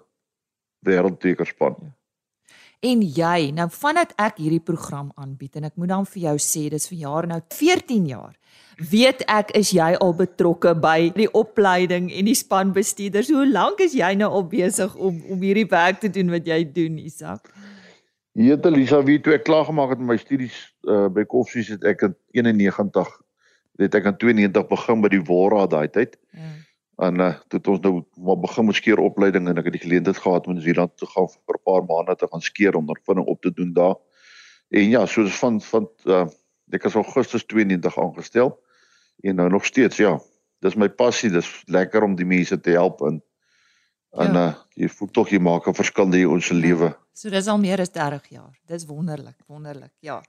wêreldbekerspan. 0.86 1.76
Ja. 1.80 1.99
En 2.80 3.02
jy, 3.04 3.50
nou 3.52 3.66
vandat 3.74 4.14
ek 4.16 4.38
hierdie 4.40 4.62
program 4.64 5.10
aanbied 5.20 5.58
en 5.58 5.66
ek 5.68 5.74
moet 5.76 5.90
dan 5.90 6.06
vir 6.08 6.22
jou 6.22 6.36
sê 6.40 6.62
dis 6.72 6.88
vir 6.88 7.02
jaar 7.02 7.26
nou 7.28 7.36
14 7.52 8.06
jaar. 8.08 8.32
Weet 8.80 9.20
ek 9.28 9.50
is 9.58 9.74
jy 9.76 9.90
al 10.00 10.14
betrokke 10.16 10.72
by 10.80 11.10
die 11.12 11.28
opleiding 11.36 12.08
en 12.08 12.30
die 12.30 12.36
spanbestuurders. 12.38 13.28
Hoe 13.36 13.44
lank 13.44 13.82
is 13.84 13.92
jy 13.98 14.14
nou 14.16 14.30
al 14.38 14.46
besig 14.48 14.94
om 14.96 15.18
om 15.28 15.44
hierdie 15.44 15.66
werk 15.68 16.00
te 16.00 16.08
doen 16.08 16.32
wat 16.32 16.48
jy 16.48 16.62
doen, 16.72 16.96
Isak? 17.04 17.52
Hier 18.32 18.56
het 18.56 18.64
Elisa 18.64 19.02
wie 19.04 19.18
toe 19.20 19.36
ek 19.36 19.44
klaar 19.44 19.68
gemaak 19.68 19.92
het 19.92 20.00
met 20.00 20.14
my 20.14 20.18
studies 20.22 20.56
uh, 20.88 21.10
by 21.12 21.26
Koffsies 21.28 21.68
het 21.74 21.84
ek 21.84 22.06
in 22.08 22.48
91 22.48 23.12
het 23.80 24.00
ek 24.00 24.08
in 24.08 24.16
92 24.24 24.68
begin 24.72 25.04
by 25.04 25.12
die 25.12 25.24
Wora 25.28 25.66
daai 25.68 25.88
tyd. 25.92 26.16
Ja. 26.32 26.48
En 27.00 27.20
uh, 27.20 27.34
toe 27.48 27.58
het 27.58 27.68
ons 27.72 27.80
nou 27.80 27.92
maar 28.20 28.38
begin 28.38 28.66
met 28.68 28.76
skeer 28.76 29.00
opleiding 29.00 29.48
en 29.48 29.56
ek 29.60 29.70
het 29.70 29.76
die 29.78 29.86
geleentheid 29.86 30.18
gehad 30.20 30.46
om 30.46 30.58
in 30.58 30.64
Zeeland 30.64 30.92
te 31.00 31.06
gaan 31.08 31.28
vir 31.32 31.56
'n 31.56 31.64
paar 31.64 31.84
maande 31.88 32.16
te 32.16 32.28
gaan 32.28 32.44
skeer 32.44 32.76
ondervinding 32.76 33.26
op 33.26 33.40
te 33.40 33.52
doen 33.52 33.72
daar. 33.72 33.96
En 34.68 34.90
ja, 34.90 35.06
soos 35.06 35.38
van 35.38 35.60
van 35.60 35.88
uh, 36.04 36.26
ek 36.70 36.84
is 36.84 36.94
Augustus 36.94 37.46
92 37.46 37.98
aangestel 37.98 38.52
en 39.20 39.34
nou 39.34 39.48
nog 39.48 39.64
steeds 39.64 39.96
ja. 39.96 40.20
Dis 40.60 40.76
my 40.76 40.88
passie, 40.88 41.30
dis 41.30 41.62
lekker 41.66 42.02
om 42.02 42.14
die 42.14 42.26
mense 42.26 42.60
te 42.60 42.70
help 42.70 43.00
en 43.00 43.22
en 44.18 44.34
ja. 44.34 44.46
uh, 44.48 44.54
jy 44.74 44.88
voel 44.88 45.10
tog 45.14 45.30
jy 45.30 45.38
maak 45.38 45.68
'n 45.68 45.74
verskil 45.74 46.12
in 46.14 46.28
ons 46.28 46.50
lewe. 46.50 46.90
Ja. 46.90 46.98
So 47.20 47.28
dis 47.28 47.50
al 47.52 47.58
meer 47.60 47.80
as 47.82 47.90
30 47.92 48.30
jaar. 48.32 48.54
Dis 48.70 48.86
wonderlik, 48.88 49.36
wonderlik. 49.46 49.90
Ja. 50.00 50.22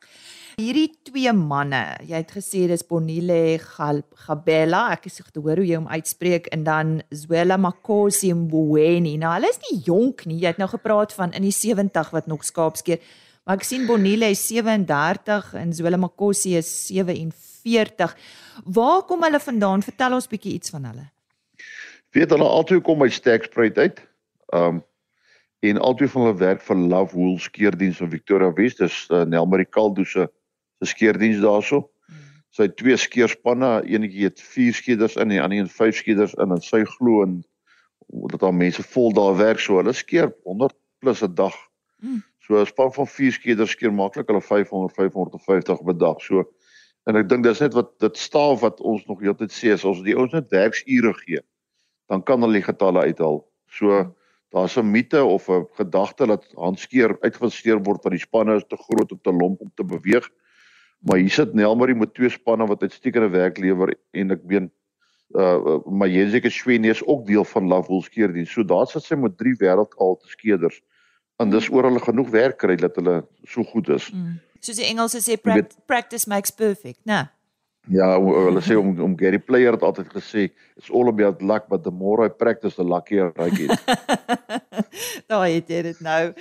Hierdie 0.60 0.90
twee 1.08 1.32
manne, 1.32 1.96
jy 2.04 2.20
het 2.20 2.34
gesê 2.36 2.66
dis 2.68 2.84
Bonile 2.84 3.60
Gabela, 3.64 4.82
ek 4.92 5.06
is 5.08 5.22
te 5.22 5.40
hoor 5.40 5.62
hoe 5.62 5.68
jy 5.70 5.78
hom 5.80 5.88
uitspreek 5.88 6.50
en 6.52 6.66
dan 6.68 6.92
Zwela 7.16 7.56
Makosi 7.56 8.34
Mbweni. 8.34 9.16
Nou, 9.22 9.32
hulle 9.38 9.54
is 9.54 9.62
nie 9.70 9.80
jonk 9.86 10.26
nie. 10.28 10.42
Jy 10.42 10.52
het 10.52 10.60
nou 10.60 10.68
gepraat 10.74 11.16
van 11.16 11.32
in 11.32 11.48
die 11.48 11.56
70 11.56 12.12
wat 12.12 12.28
nog 12.28 12.44
skaapskeer. 12.44 13.00
Maar 13.46 13.62
ek 13.62 13.64
sien 13.70 13.88
Bonile 13.88 14.34
is 14.36 14.44
37 14.52 15.54
en 15.62 15.72
Zwela 15.74 16.02
Makosi 16.02 16.58
is 16.60 16.74
47. 16.90 18.18
Waar 18.66 19.08
kom 19.08 19.24
hulle 19.24 19.40
vandaan? 19.40 19.88
Vertel 19.88 20.20
ons 20.20 20.28
bietjie 20.28 20.58
iets 20.60 20.76
van 20.76 20.92
hulle. 20.92 21.08
Weet 22.12 22.34
hulle 22.34 22.48
altyd 22.48 22.84
kom 22.84 23.00
by 23.00 23.08
Sterkspruit 23.08 23.78
uit. 23.78 24.02
Um 24.56 24.82
en 25.62 25.78
albei 25.78 26.08
van 26.10 26.24
hulle 26.26 26.38
werk 26.40 26.64
vir 26.66 26.76
Love 26.76 27.14
Wool 27.14 27.36
skeerdiens 27.40 28.00
in 28.02 28.10
Victoria 28.10 28.50
West 28.58 28.80
dis 28.82 28.96
uh, 29.14 29.20
Nelmarie 29.30 29.68
Kaldo 29.70 30.02
se 30.04 30.24
se 30.82 30.88
skeerdiens 30.90 31.38
daarso. 31.44 31.84
Hmm. 32.10 32.24
Sy 32.50 32.66
het 32.66 32.74
twee 32.80 32.98
skeerspanne, 32.98 33.70
eenetjie 33.86 34.26
het 34.26 34.42
4 34.42 34.74
skeders 34.80 35.20
in 35.20 35.28
en 35.28 35.36
die 35.36 35.42
ander 35.44 35.60
een 35.60 35.70
5 35.70 36.00
skeders 36.02 36.34
in 36.42 36.56
en 36.56 36.64
sy 36.66 36.82
glo 36.96 37.22
en 37.28 37.36
dat 38.34 38.42
daar 38.42 38.58
mense 38.58 38.84
vol 38.96 39.14
daar 39.14 39.38
werk 39.38 39.62
so 39.62 39.78
hulle 39.78 39.94
skeer 39.94 40.34
100 40.50 40.74
plus 41.06 41.22
'n 41.22 41.36
dag. 41.38 41.56
Hmm. 42.02 42.24
So 42.42 42.58
'n 42.58 42.66
span 42.66 42.92
van 42.98 43.08
4 43.08 43.38
skeders 43.38 43.78
skeer 43.78 43.94
maklik 43.94 44.28
hulle 44.28 44.42
500 44.42 44.98
550 44.98 45.86
per 45.86 45.98
dag. 45.98 46.18
So 46.22 46.44
en 47.06 47.16
ek 47.16 47.30
dink 47.30 47.44
dis 47.44 47.62
net 47.62 47.78
wat 47.78 48.00
dit 48.00 48.18
staaf 48.18 48.66
wat 48.66 48.82
ons 48.82 49.06
nog 49.06 49.22
heeltyd 49.22 49.54
sê 49.54 49.78
is 49.78 49.86
ons 49.86 50.02
die 50.02 50.18
ouens 50.18 50.34
net 50.34 50.50
werksure 50.50 51.14
gee 51.14 51.46
dan 52.12 52.24
kan 52.28 52.44
hulle 52.44 52.60
die 52.60 52.68
getalle 52.68 53.06
uithaal. 53.08 53.40
So 53.72 54.04
daar's 54.52 54.76
'n 54.78 54.92
mite 54.92 55.24
of 55.24 55.48
'n 55.50 55.68
gedagte 55.80 56.28
dat 56.28 56.44
handskeer 56.56 57.18
uitgefaseer 57.22 57.80
word 57.84 58.04
want 58.04 58.16
die 58.16 58.28
spanne 58.28 58.56
is 58.56 58.68
te 58.68 58.78
groot 58.78 59.12
of 59.12 59.20
te 59.22 59.32
lomp 59.32 59.62
om 59.62 59.72
te 59.76 59.84
beweeg. 59.84 60.30
Maar 61.00 61.18
hier 61.18 61.30
sit 61.30 61.54
Nelmarie 61.54 61.96
met 61.96 62.14
twee 62.14 62.30
spanne 62.30 62.68
wat 62.68 62.82
uitstekende 62.82 63.30
werk 63.30 63.58
lewer 63.58 63.96
en 64.12 64.32
ek 64.32 64.44
meen 64.44 64.72
uh 65.34 65.80
maar 65.86 66.10
Jessica 66.10 66.50
Sweeney 66.50 66.90
is 66.90 67.06
ook 67.06 67.26
deel 67.26 67.44
van 67.44 67.68
Lavul 67.68 68.02
skeerdiens. 68.02 68.52
So 68.52 68.64
daar 68.64 68.88
sit 68.88 69.04
sy 69.04 69.16
met 69.16 69.38
drie 69.38 69.56
wêreldkalte 69.56 70.28
skeerders. 70.28 70.82
En 71.40 71.50
dis 71.50 71.70
oor 71.70 71.84
hulle 71.84 72.00
genoeg 72.00 72.30
werk 72.30 72.58
kry 72.58 72.76
dat 72.76 72.96
hulle 72.96 73.26
so 73.44 73.64
goed 73.64 73.90
is. 73.90 74.12
Mm. 74.12 74.40
Soos 74.60 74.76
die 74.76 74.86
Engelse 74.86 75.22
sê 75.22 75.38
practice 75.86 76.30
makes 76.30 76.52
perfect, 76.52 77.00
né? 77.06 77.14
Nah. 77.14 77.28
Ja, 77.90 78.14
hulle 78.22 78.62
sê 78.62 78.78
om 78.82 78.94
om 79.02 79.18
Gary 79.18 79.40
Player 79.40 79.74
het 79.74 79.82
altyd 79.82 80.14
gesê 80.14 80.50
it's 80.78 80.92
all 80.92 81.08
about 81.08 81.42
luck 81.42 81.68
but 81.70 81.84
the 81.84 81.92
more 81.92 82.26
I 82.26 82.30
practice 82.30 82.76
the 82.76 82.84
luckier 82.84 83.34
I 83.40 83.50
get. 83.50 83.82
nou 85.32 85.42
het 85.46 85.70
jy 85.70 85.82
dit 85.90 86.00
nou. 86.00 86.34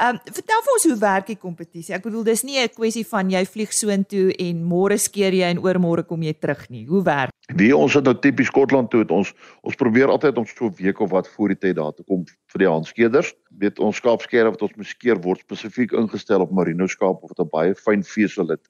Ehm 0.00 0.16
um, 0.16 0.20
vertel 0.24 0.62
vir 0.64 0.72
ons 0.72 0.84
hoe 0.88 0.94
werk 0.98 1.26
die 1.28 1.36
kompetisie? 1.36 1.92
Ek 1.94 2.06
bedoel 2.06 2.24
dis 2.24 2.44
nie 2.48 2.62
'n 2.62 2.70
kwessie 2.72 3.04
van 3.04 3.28
jy 3.30 3.42
vlieg 3.44 3.72
soontoe 3.76 4.32
en 4.38 4.62
môre 4.64 4.96
skeer 4.98 5.34
jy 5.36 5.50
en 5.50 5.60
oormôre 5.60 6.06
kom 6.06 6.22
jy 6.22 6.32
terug 6.32 6.70
nie. 6.70 6.86
Hoe 6.86 7.02
werk? 7.04 7.30
Wie 7.54 7.76
ons 7.76 7.94
het 7.94 8.04
nou 8.04 8.14
tipies 8.14 8.48
Skotland 8.48 8.90
toe 8.90 9.02
het 9.02 9.10
ons 9.10 9.34
ons 9.62 9.76
probeer 9.76 10.08
altyd 10.08 10.38
om 10.38 10.46
so 10.46 10.66
'n 10.66 10.74
week 10.78 11.00
of 11.00 11.10
wat 11.10 11.28
voor 11.28 11.48
die 11.48 11.58
tyd 11.58 11.76
daar 11.76 11.92
te 11.92 12.02
kom 12.02 12.24
vir 12.24 12.58
die 12.58 12.68
handskeerders. 12.68 13.34
Weet 13.58 13.78
ons 13.78 13.96
skaapskeer 13.96 14.48
wat 14.50 14.62
ons 14.62 14.76
moet 14.76 14.86
skeer 14.86 15.20
word 15.20 15.40
spesifiek 15.40 15.92
ingestel 15.92 16.40
op 16.40 16.50
merino 16.50 16.86
skaap 16.86 17.22
of 17.22 17.28
wat 17.28 17.40
'n 17.44 17.50
baie 17.50 17.74
fyn 17.74 18.02
vesel 18.02 18.48
het 18.48 18.64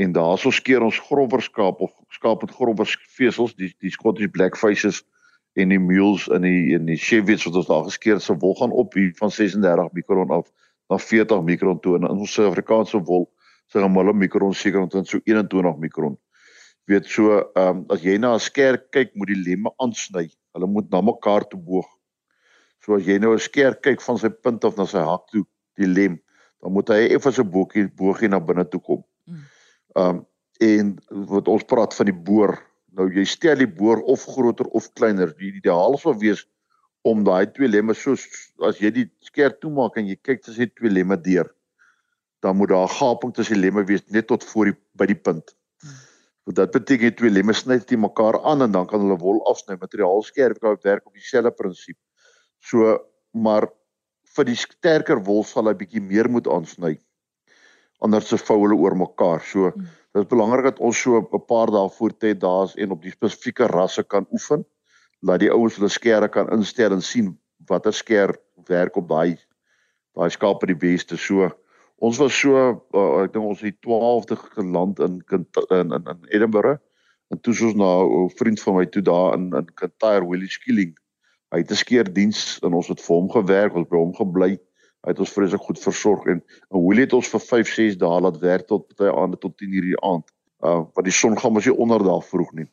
en 0.00 0.12
daarso 0.12 0.50
skeer 0.50 0.82
ons 0.82 0.98
grower 1.08 1.42
skaap 1.42 1.80
of 1.80 1.92
skaap 2.08 2.42
met 2.42 2.54
grower 2.56 2.88
vesels 3.16 3.54
die 3.54 3.72
die 3.80 3.90
Scottish 3.90 4.30
black 4.32 4.56
faces 4.56 5.02
en 5.54 5.68
die 5.68 5.80
mules 5.80 6.28
in 6.32 6.46
die 6.46 6.72
in 6.76 6.86
die 6.88 6.96
Chevys 6.96 7.44
wat 7.44 7.58
ons 7.60 7.68
daar 7.68 7.84
geskeer 7.84 8.20
se 8.20 8.36
wol 8.40 8.54
gaan 8.60 8.72
op 8.72 8.94
hier 8.94 9.12
van 9.18 9.30
36 9.30 9.92
mikron 9.92 10.30
af 10.30 10.48
na 10.88 10.98
40 10.98 11.42
mikron 11.44 11.80
toe 11.80 11.96
en 11.98 12.08
in 12.08 12.24
ons 12.24 12.32
Suid-Afrikaanse 12.32 13.02
wol 13.04 13.28
se 13.72 13.80
gemiddelde 13.80 14.18
mikron 14.18 14.54
seker 14.54 14.80
omtrent 14.84 15.08
so 15.08 15.20
21 15.24 15.78
mikron. 15.80 16.16
Weet 16.90 17.06
so, 17.06 17.38
um, 17.56 17.84
as 17.94 18.02
jy 18.02 18.18
na 18.18 18.34
'n 18.34 18.40
skeer 18.40 18.78
kyk, 18.92 19.14
moet 19.14 19.28
die 19.28 19.38
lemme 19.38 19.70
aansny. 19.78 20.28
Hulle 20.52 20.66
moet 20.66 20.90
na 20.90 21.00
mekaar 21.00 21.46
toe 21.48 21.60
boog. 21.60 21.86
So 22.84 22.96
as 22.96 23.06
jy 23.06 23.18
nou 23.18 23.32
'n 23.34 23.38
skeer 23.38 23.78
kyk 23.80 24.02
van 24.02 24.18
sy 24.18 24.28
punt 24.28 24.64
af 24.64 24.76
na 24.76 24.84
sy 24.84 24.98
hak 24.98 25.28
toe, 25.30 25.44
die 25.78 25.86
lem, 25.86 26.20
dan 26.60 26.72
moet 26.72 26.88
hy 26.88 27.14
effens 27.14 27.38
'n 27.38 27.50
boekie 27.50 27.88
boogie 27.88 28.28
na 28.28 28.40
binne 28.40 28.64
toe 28.64 28.80
kom. 28.80 29.04
Mm. 29.96 30.02
Um 30.02 30.26
en 30.62 30.92
wat 31.28 31.48
ons 31.50 31.64
praat 31.66 31.94
van 31.96 32.06
die 32.06 32.18
boor. 32.26 32.54
Nou 32.96 33.08
jy 33.10 33.24
stel 33.26 33.62
die 33.62 33.70
boor 33.70 34.02
of 34.12 34.24
groter 34.34 34.68
of 34.76 34.90
kleiner. 34.98 35.32
Die 35.38 35.54
ideaal 35.58 35.96
sou 35.98 36.14
wees 36.20 36.44
om 37.08 37.24
daai 37.26 37.48
twee 37.50 37.70
lemme 37.70 37.96
soos 37.98 38.26
as 38.62 38.78
jy 38.82 38.92
die 38.94 39.06
skerp 39.26 39.58
toemaak 39.62 39.98
en 39.98 40.06
jy 40.06 40.18
kyk 40.22 40.44
tussen 40.44 40.68
die 40.68 40.74
twee 40.76 40.92
lemme 40.92 41.18
deur, 41.18 41.48
dan 42.44 42.56
moet 42.56 42.70
daar 42.70 42.86
'n 42.86 42.94
gaping 42.98 43.34
tussen 43.34 43.58
die 43.58 43.64
lemme 43.64 43.84
wees 43.84 44.04
net 44.10 44.28
tot 44.28 44.44
voor 44.44 44.70
die 44.70 44.76
by 44.94 45.06
die 45.06 45.18
punt. 45.18 45.54
Hmm. 45.82 45.98
Want 46.46 46.56
dit 46.56 46.70
beteken 46.70 47.14
twee 47.16 47.30
lemme 47.30 47.54
sny 47.54 47.78
dit 47.78 47.98
mekaar 47.98 48.38
aan 48.44 48.62
en 48.62 48.72
dan 48.72 48.86
kan 48.86 49.00
hulle 49.00 49.18
wol 49.18 49.42
afsny. 49.46 49.76
Materiaal 49.80 50.22
skerp 50.22 50.60
kan 50.60 50.78
werk 50.82 51.06
op 51.06 51.14
dieselfde 51.14 51.50
prinsip. 51.50 51.98
So 52.60 52.98
maar 53.32 53.68
vir 54.36 54.44
die 54.44 54.56
sterker 54.56 55.24
wol 55.24 55.44
sal 55.44 55.66
hy 55.66 55.74
bietjie 55.74 56.00
meer 56.00 56.28
moet 56.30 56.46
aansny 56.46 56.98
anders 58.02 58.28
se 58.28 58.38
vou 58.38 58.58
hulle 58.64 58.78
oor 58.78 58.96
mekaar. 58.98 59.42
So 59.46 59.70
hmm. 59.70 59.88
dit 60.12 60.22
is 60.24 60.28
belangrik 60.28 60.64
dat 60.70 60.82
ons 60.82 61.00
so 61.02 61.20
'n 61.20 61.44
paar 61.46 61.70
dae 61.70 61.88
voor 61.98 62.16
tyd 62.16 62.40
daar's 62.40 62.74
en 62.76 62.90
op 62.90 63.02
die 63.02 63.14
spesifieke 63.14 63.66
rasse 63.66 64.02
kan 64.02 64.26
oefen 64.32 64.66
dat 65.22 65.40
die 65.40 65.50
ouens 65.50 65.76
hulle 65.78 65.88
skere 65.88 66.28
kan 66.28 66.50
instel 66.50 66.92
en 66.92 67.02
sien 67.02 67.38
watter 67.70 67.94
sker 67.94 68.34
werk 68.66 68.96
op 68.96 69.08
daai 69.08 69.38
daai 70.16 70.30
skape 70.30 70.66
die 70.66 70.76
beste. 70.78 71.16
So 71.16 71.50
ons 72.02 72.18
was 72.18 72.34
so 72.34 72.56
uh, 72.58 73.22
ek 73.22 73.32
dink 73.32 73.44
ons 73.46 73.60
het 73.62 73.76
die 73.76 73.86
12de 73.86 74.36
geland 74.56 74.98
in 75.00 75.22
in 75.30 75.46
in, 75.70 75.92
in 75.94 76.26
Edinburgh 76.30 76.80
en 77.32 77.40
toe 77.40 77.54
soos 77.54 77.74
na 77.74 78.02
'n 78.02 78.28
vriend 78.36 78.60
van 78.60 78.76
my 78.76 78.86
toe 78.86 79.02
daar 79.02 79.34
in 79.34 79.52
in 79.56 79.68
Kintyre 79.74 80.26
Willie 80.28 80.50
Skilling. 80.50 80.92
Hy 81.52 81.58
het 81.58 81.70
'n 81.70 81.82
skeerdiens 81.84 82.58
en 82.62 82.74
ons 82.74 82.88
het 82.88 83.00
vir 83.00 83.16
hom 83.16 83.30
gewerk, 83.30 83.74
ons 83.74 83.88
by 83.88 83.96
hom 83.96 84.14
gebly. 84.14 84.58
Hy 85.02 85.10
het 85.10 85.20
ons 85.22 85.32
vreeslik 85.34 85.64
goed 85.66 85.80
versorg 85.82 86.26
en 86.30 86.40
en 86.40 86.78
hoe 86.78 86.94
het 86.94 87.14
ons 87.16 87.28
vir 87.34 87.42
5, 87.42 87.70
6 87.74 87.96
dae 87.98 88.18
laat 88.22 88.38
werk 88.42 88.68
tot 88.70 88.86
party 88.86 89.10
aande 89.10 89.38
tot 89.42 89.56
10 89.58 89.72
uur 89.78 89.86
die 89.88 90.00
aand. 90.06 90.28
Uh 90.62 90.82
want 90.94 91.06
die 91.08 91.14
son 91.14 91.34
gaan 91.38 91.54
mos 91.56 91.66
nie 91.66 91.74
onder 91.74 92.04
daag 92.06 92.22
vroeg 92.28 92.52
nie. 92.60 92.68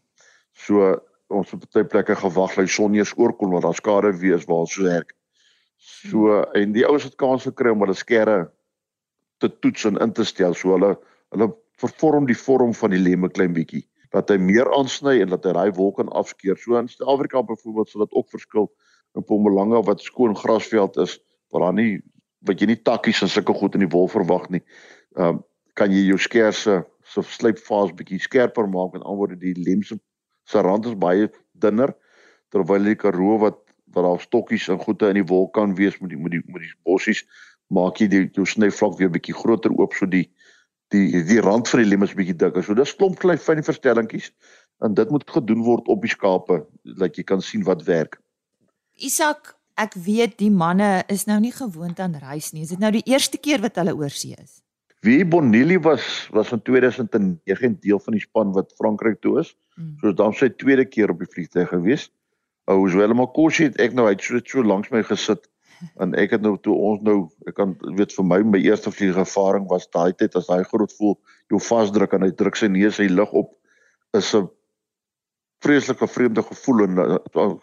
So 0.53 0.91
ons 1.33 1.53
het 1.55 1.63
party 1.65 1.87
plekke 1.89 2.17
gewag 2.21 2.53
dat 2.53 2.67
die 2.69 2.75
son 2.75 2.97
eers 2.97 3.15
oorkom 3.17 3.55
want 3.55 3.65
daar 3.65 3.79
skare 3.79 4.11
wees 4.21 4.45
waar 4.45 4.67
ons 4.67 4.75
werk. 4.77 5.15
So 5.79 6.43
en 6.59 6.75
die 6.75 6.85
ouens 6.85 7.07
het 7.07 7.17
kans 7.17 7.47
gekry 7.49 7.73
om 7.73 7.81
hulle 7.81 7.97
skere 7.97 8.37
te 9.41 9.49
toets 9.49 9.87
en 9.89 9.97
in 9.97 10.13
te 10.13 10.27
stel. 10.27 10.53
So 10.53 10.75
hulle 10.75 10.93
hulle 11.33 11.49
vervorm 11.81 12.29
die 12.29 12.37
vorm 12.37 12.75
van 12.77 12.93
die 12.93 13.01
lemme 13.01 13.31
klein 13.33 13.57
bietjie 13.57 13.87
dat 14.13 14.29
hy 14.29 14.37
meer 14.41 14.69
aansny 14.73 15.19
en 15.23 15.33
dat 15.33 15.43
hy 15.45 15.55
daai 15.57 15.73
wolk 15.77 15.97
kan 15.97 16.13
afskeer. 16.17 16.57
So 16.61 16.77
in 16.77 16.89
Suid-Afrika 16.89 17.41
byvoorbeeld 17.45 17.89
sal 17.89 18.05
dit 18.05 18.15
ook 18.17 18.29
verskil 18.29 18.69
in 19.17 19.25
Mpumalanga 19.25 19.81
wat 19.89 20.05
skoon 20.05 20.37
grasveld 20.37 20.97
is 21.01 21.17
waar 21.49 21.69
daar 21.69 21.77
nie 21.81 22.01
wat 22.47 22.61
jy 22.61 22.69
nie 22.71 22.81
takkies 22.81 23.21
en 23.25 23.31
sulke 23.31 23.53
goed 23.53 23.75
in 23.75 23.85
die 23.85 23.93
wol 23.93 24.09
verwag 24.11 24.49
nie. 24.53 24.63
Ehm 25.17 25.39
um, 25.39 25.45
kan 25.79 25.93
jy 25.95 26.01
jou 26.09 26.17
skerse 26.19 26.73
so 27.07 27.23
slypfase 27.23 27.93
bietjie 27.95 28.17
skerper 28.19 28.67
maak 28.67 28.91
met 28.91 29.03
anderwoorde 29.05 29.37
die 29.39 29.53
lemse 29.55 29.95
se 30.43 30.61
rand 30.65 30.85
is 30.89 30.97
baie 30.99 31.29
dunner 31.63 31.93
terwyl 32.51 32.83
die 32.83 32.97
karoo 32.99 33.37
wat 33.45 33.61
wat 33.95 34.05
daar 34.05 34.19
stokkies 34.21 34.67
en 34.69 34.81
goede 34.81 35.09
in 35.13 35.21
die 35.21 35.29
wol 35.29 35.47
kan 35.55 35.75
wees 35.77 35.97
met 36.01 36.11
die 36.13 36.19
met 36.19 36.35
die 36.35 36.41
met 36.47 36.65
die 36.65 36.73
bossies 36.83 37.23
maak 37.73 38.01
jy 38.01 38.09
die 38.11 38.23
jou 38.37 38.45
snyvlak 38.45 38.97
weer 38.99 39.11
bietjie 39.13 39.37
groter 39.37 39.73
oop 39.77 39.95
so 39.97 40.09
die 40.09 40.25
die 40.93 41.23
die 41.25 41.41
rand 41.45 41.69
van 41.69 41.83
die 41.83 41.89
lem 41.89 42.05
is 42.05 42.15
bietjie 42.17 42.37
dikker. 42.37 42.65
So 42.65 42.73
dis 42.77 42.95
klomp 42.97 43.19
klein 43.21 43.41
fyn 43.41 43.61
verstellingkies 43.65 44.31
en 44.85 44.95
dit 44.97 45.11
moet 45.13 45.25
gedoen 45.29 45.61
word 45.65 45.89
op 45.91 46.01
die 46.05 46.11
skape 46.11 46.63
dat 46.97 47.17
jy 47.17 47.25
kan 47.29 47.43
sien 47.45 47.65
wat 47.67 47.85
werk. 47.89 48.17
Isak, 48.97 49.53
ek 49.79 49.95
weet 50.05 50.37
die 50.41 50.51
manne 50.51 51.03
is 51.07 51.25
nou 51.29 51.39
nie 51.39 51.53
gewoond 51.55 51.99
aan 52.03 52.17
reis 52.19 52.51
nie. 52.53 52.65
Is 52.67 52.73
dit 52.75 52.81
nou 52.81 52.91
die 52.91 53.05
eerste 53.07 53.39
keer 53.39 53.63
wat 53.63 53.79
hulle 53.79 53.95
oorsee 53.95 54.35
is? 54.37 54.59
Wie 55.05 55.23
Bonelli 55.23 55.77
was 55.79 56.27
was 56.35 56.51
in 56.51 56.61
2009 56.67 57.77
deel 57.79 57.99
van 58.03 58.17
die 58.17 58.23
span 58.23 58.51
wat 58.57 58.73
Frankryk 58.77 59.21
toe 59.23 59.39
is. 59.39 59.53
Hmm. 59.75 59.95
So 60.01 60.11
dan 60.13 60.35
sy 60.35 60.49
tweede 60.51 60.85
keer 60.85 61.13
op 61.13 61.23
die 61.23 61.29
vliegtuig 61.31 61.71
gewees. 61.71 62.09
Ou 62.69 62.83
Joel 62.91 63.15
Makosi 63.15 63.69
het 63.69 63.79
ek 63.79 63.95
nou 63.95 64.09
uit 64.09 64.21
so 64.21 64.41
so 64.45 64.65
langs 64.65 64.91
my 64.91 65.01
gesit 65.07 65.47
en 66.03 66.13
ek 66.19 66.35
het 66.35 66.43
nou 66.43 66.55
toe 66.59 66.75
ons 66.75 67.01
nou 67.05 67.17
ek 67.47 67.55
kan 67.57 67.75
weet 67.97 68.13
vir 68.15 68.27
my 68.27 68.39
my 68.55 68.59
eerste 68.61 68.91
vliegervaring 68.91 69.67
was 69.71 69.87
daai 69.95 70.11
tyd 70.19 70.35
as 70.35 70.49
daai 70.49 70.67
groot 70.67 70.91
voel 70.99 71.15
jou 71.51 71.61
vasdruk 71.63 72.13
en 72.15 72.27
hy 72.27 72.31
druk 72.35 72.59
sy 72.59 72.67
neus 72.71 72.99
hy 72.99 73.07
lig 73.11 73.35
op 73.43 73.55
is 74.17 74.33
'n 74.35 74.49
vreeslike 75.59 76.07
vreemde 76.07 76.43
gevoel 76.43 76.83
en 76.85 76.99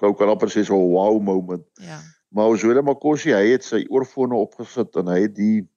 ou 0.05 0.13
kan 0.19 0.29
amper 0.29 0.53
sê 0.53 0.65
so 0.65 0.77
'n 0.77 0.93
wow 0.93 1.21
moment. 1.23 1.65
Ja. 1.75 2.01
Maar 2.29 2.53
ons 2.53 2.63
hoor 2.63 2.83
maar 2.85 2.99
Kosie, 3.01 3.35
hy 3.35 3.53
het 3.55 3.65
sy 3.65 3.85
oorfone 3.89 4.35
opgesit 4.35 4.97
en 4.97 5.09
hy 5.09 5.21
het 5.27 5.35
die 5.37 5.69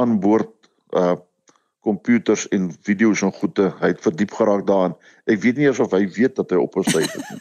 aanboord 0.00 0.52
uh 0.96 1.16
komputers 1.82 2.44
en 2.54 2.68
video's 2.86 3.24
en 3.26 3.32
goede, 3.34 3.64
hy 3.80 3.88
het 3.90 4.04
verdiep 4.04 4.30
geraak 4.38 4.60
daarin. 4.68 4.92
Ek 5.26 5.40
weet 5.42 5.56
nie 5.58 5.66
eers 5.66 5.80
of 5.82 5.90
hy 5.90 6.04
weet 6.14 6.36
dat 6.38 6.54
hy 6.54 6.60
opgesluit 6.62 7.10
het 7.10 7.30
nie. 7.32 7.40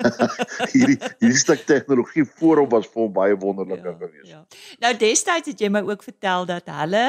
hierdie 0.74 0.98
hierdie 1.20 1.38
stuk 1.40 1.64
tegnologie 1.68 2.24
voorop 2.38 2.70
was 2.76 2.88
vir 2.90 3.02
hom 3.02 3.14
baie 3.16 3.38
wonderlik 3.40 3.80
ja, 3.80 3.94
geweest. 3.96 4.28
Ja. 4.28 4.42
Nou 4.84 4.92
destyds 5.00 5.52
het 5.52 5.64
jy 5.64 5.70
my 5.72 5.82
ook 5.88 6.04
vertel 6.04 6.46
dat 6.48 6.68
hulle 6.68 7.04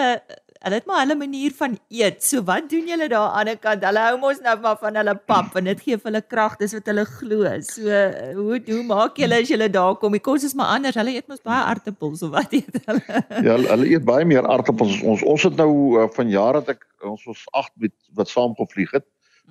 hulle 0.63 0.77
het 0.79 0.85
maar 0.87 1.01
hulle 1.03 1.15
manier 1.19 1.51
van 1.57 1.73
eet. 1.91 2.21
So 2.23 2.43
wat 2.47 2.69
doen 2.71 2.87
julle 2.87 3.09
daar 3.11 3.33
aan 3.35 3.49
die 3.49 3.53
ander 3.53 3.57
kant? 3.65 3.83
Hulle 3.83 4.03
hou 4.05 4.19
mos 4.21 4.39
nou 4.43 4.53
maar 4.63 4.77
van 4.79 4.99
hulle 4.99 5.15
pap 5.31 5.57
en 5.59 5.67
dit 5.67 5.81
gee 5.85 5.97
vir 5.97 6.09
hulle 6.09 6.21
krag, 6.33 6.55
dis 6.61 6.75
wat 6.77 6.87
hulle 6.91 7.03
glo. 7.09 7.49
So 7.67 8.03
hoe 8.37 8.61
hoe 8.69 8.83
maak 8.87 9.19
julle 9.19 9.41
as 9.43 9.51
julle 9.51 9.67
daar 9.73 9.97
kom? 9.99 10.15
Die 10.15 10.23
kos 10.23 10.47
is 10.47 10.55
maar 10.55 10.71
anders. 10.77 10.95
Hulle 10.99 11.17
eet 11.17 11.27
mos 11.31 11.43
baie 11.43 11.59
aartappels 11.73 12.23
of 12.23 12.31
wat 12.37 12.55
eet 12.55 12.79
hulle? 12.87 13.19
ja, 13.49 13.57
hulle 13.57 13.91
eet 13.91 14.07
baie 14.07 14.27
meer 14.29 14.47
aartappels 14.47 14.95
as 14.95 15.03
ons. 15.03 15.27
Ons 15.35 15.49
het 15.49 15.59
nou 15.59 15.69
uh, 15.99 16.07
van 16.15 16.31
jare 16.31 16.63
dat 16.63 16.77
ek 16.77 16.87
ons 17.11 17.27
was 17.27 17.43
8 17.65 17.75
met 17.83 17.95
wat 18.15 18.31
saam 18.31 18.55
gevlieg 18.55 18.95
het. 18.95 19.07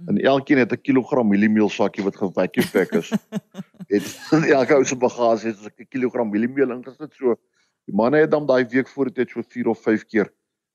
En 0.09 0.17
elkeen 0.17 0.65
het 0.65 0.73
'n 0.73 0.81
kilogram 0.81 1.29
mieliemeel 1.29 1.69
sakkie 1.69 2.05
wat 2.05 2.17
gevacuum 2.17 2.71
pack 2.73 2.93
is. 2.97 3.13
het 3.95 4.07
elke 4.59 4.81
ou 4.81 4.85
se 4.85 4.97
bagasie 4.97 5.53
het 5.53 5.77
'n 5.77 5.89
kilogram 5.89 6.33
mieliemeel 6.33 6.73
ingesit. 6.73 7.13
So 7.21 7.37
die 7.85 7.95
manne 7.95 8.25
het 8.25 8.31
dan 8.31 8.47
daai 8.47 8.65
week 8.65 8.89
voor 8.89 9.13
dit 9.13 9.31
so 9.31 9.43
4 9.43 9.69
of 9.69 9.83
5 9.83 10.07
keer 10.07 10.33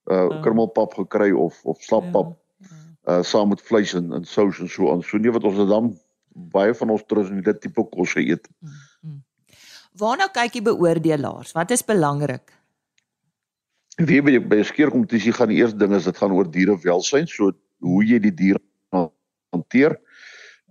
uh 0.08 0.28
oh. 0.28 0.42
krummelpap 0.42 0.94
gekry 0.94 1.32
of 1.32 1.60
of 1.64 1.82
slappap. 1.84 2.36
Ja, 2.60 2.68
ja. 2.68 3.18
Uh 3.18 3.24
saam 3.24 3.50
met 3.50 3.62
vleis 3.62 3.94
en 3.94 4.12
en 4.14 4.26
sous 4.26 4.60
en 4.60 4.70
so 4.70 4.92
aan. 4.92 5.04
So 5.04 5.18
nee 5.18 5.32
wat 5.32 5.44
ons 5.44 5.58
dan 5.70 5.94
baie 6.54 6.74
van 6.74 6.90
ons 6.94 7.06
trous 7.08 7.30
in 7.34 7.42
dit 7.42 7.62
tipe 7.62 7.84
kos 7.92 8.16
eet. 8.16 8.48
Mm, 8.62 8.78
mm. 9.02 9.22
Waarna 9.98 10.28
kyk 10.34 10.60
die 10.60 10.66
beoordelaars? 10.66 11.56
Wat 11.58 11.72
is 11.74 11.86
belangrik? 11.86 12.54
Wie 13.98 14.22
by 14.22 14.38
by 14.38 14.60
'n 14.62 14.70
skeerkompetisie 14.70 15.34
gaan 15.34 15.50
die 15.50 15.58
eerste 15.58 15.78
ding 15.78 15.94
is 15.96 16.06
dit 16.06 16.18
gaan 16.18 16.32
oor 16.32 16.46
dierewelsyn, 16.46 17.28
so 17.28 17.52
hoe 17.82 18.04
jy 18.06 18.20
die 18.20 18.34
dier 18.34 18.60
hanteer. 19.52 19.98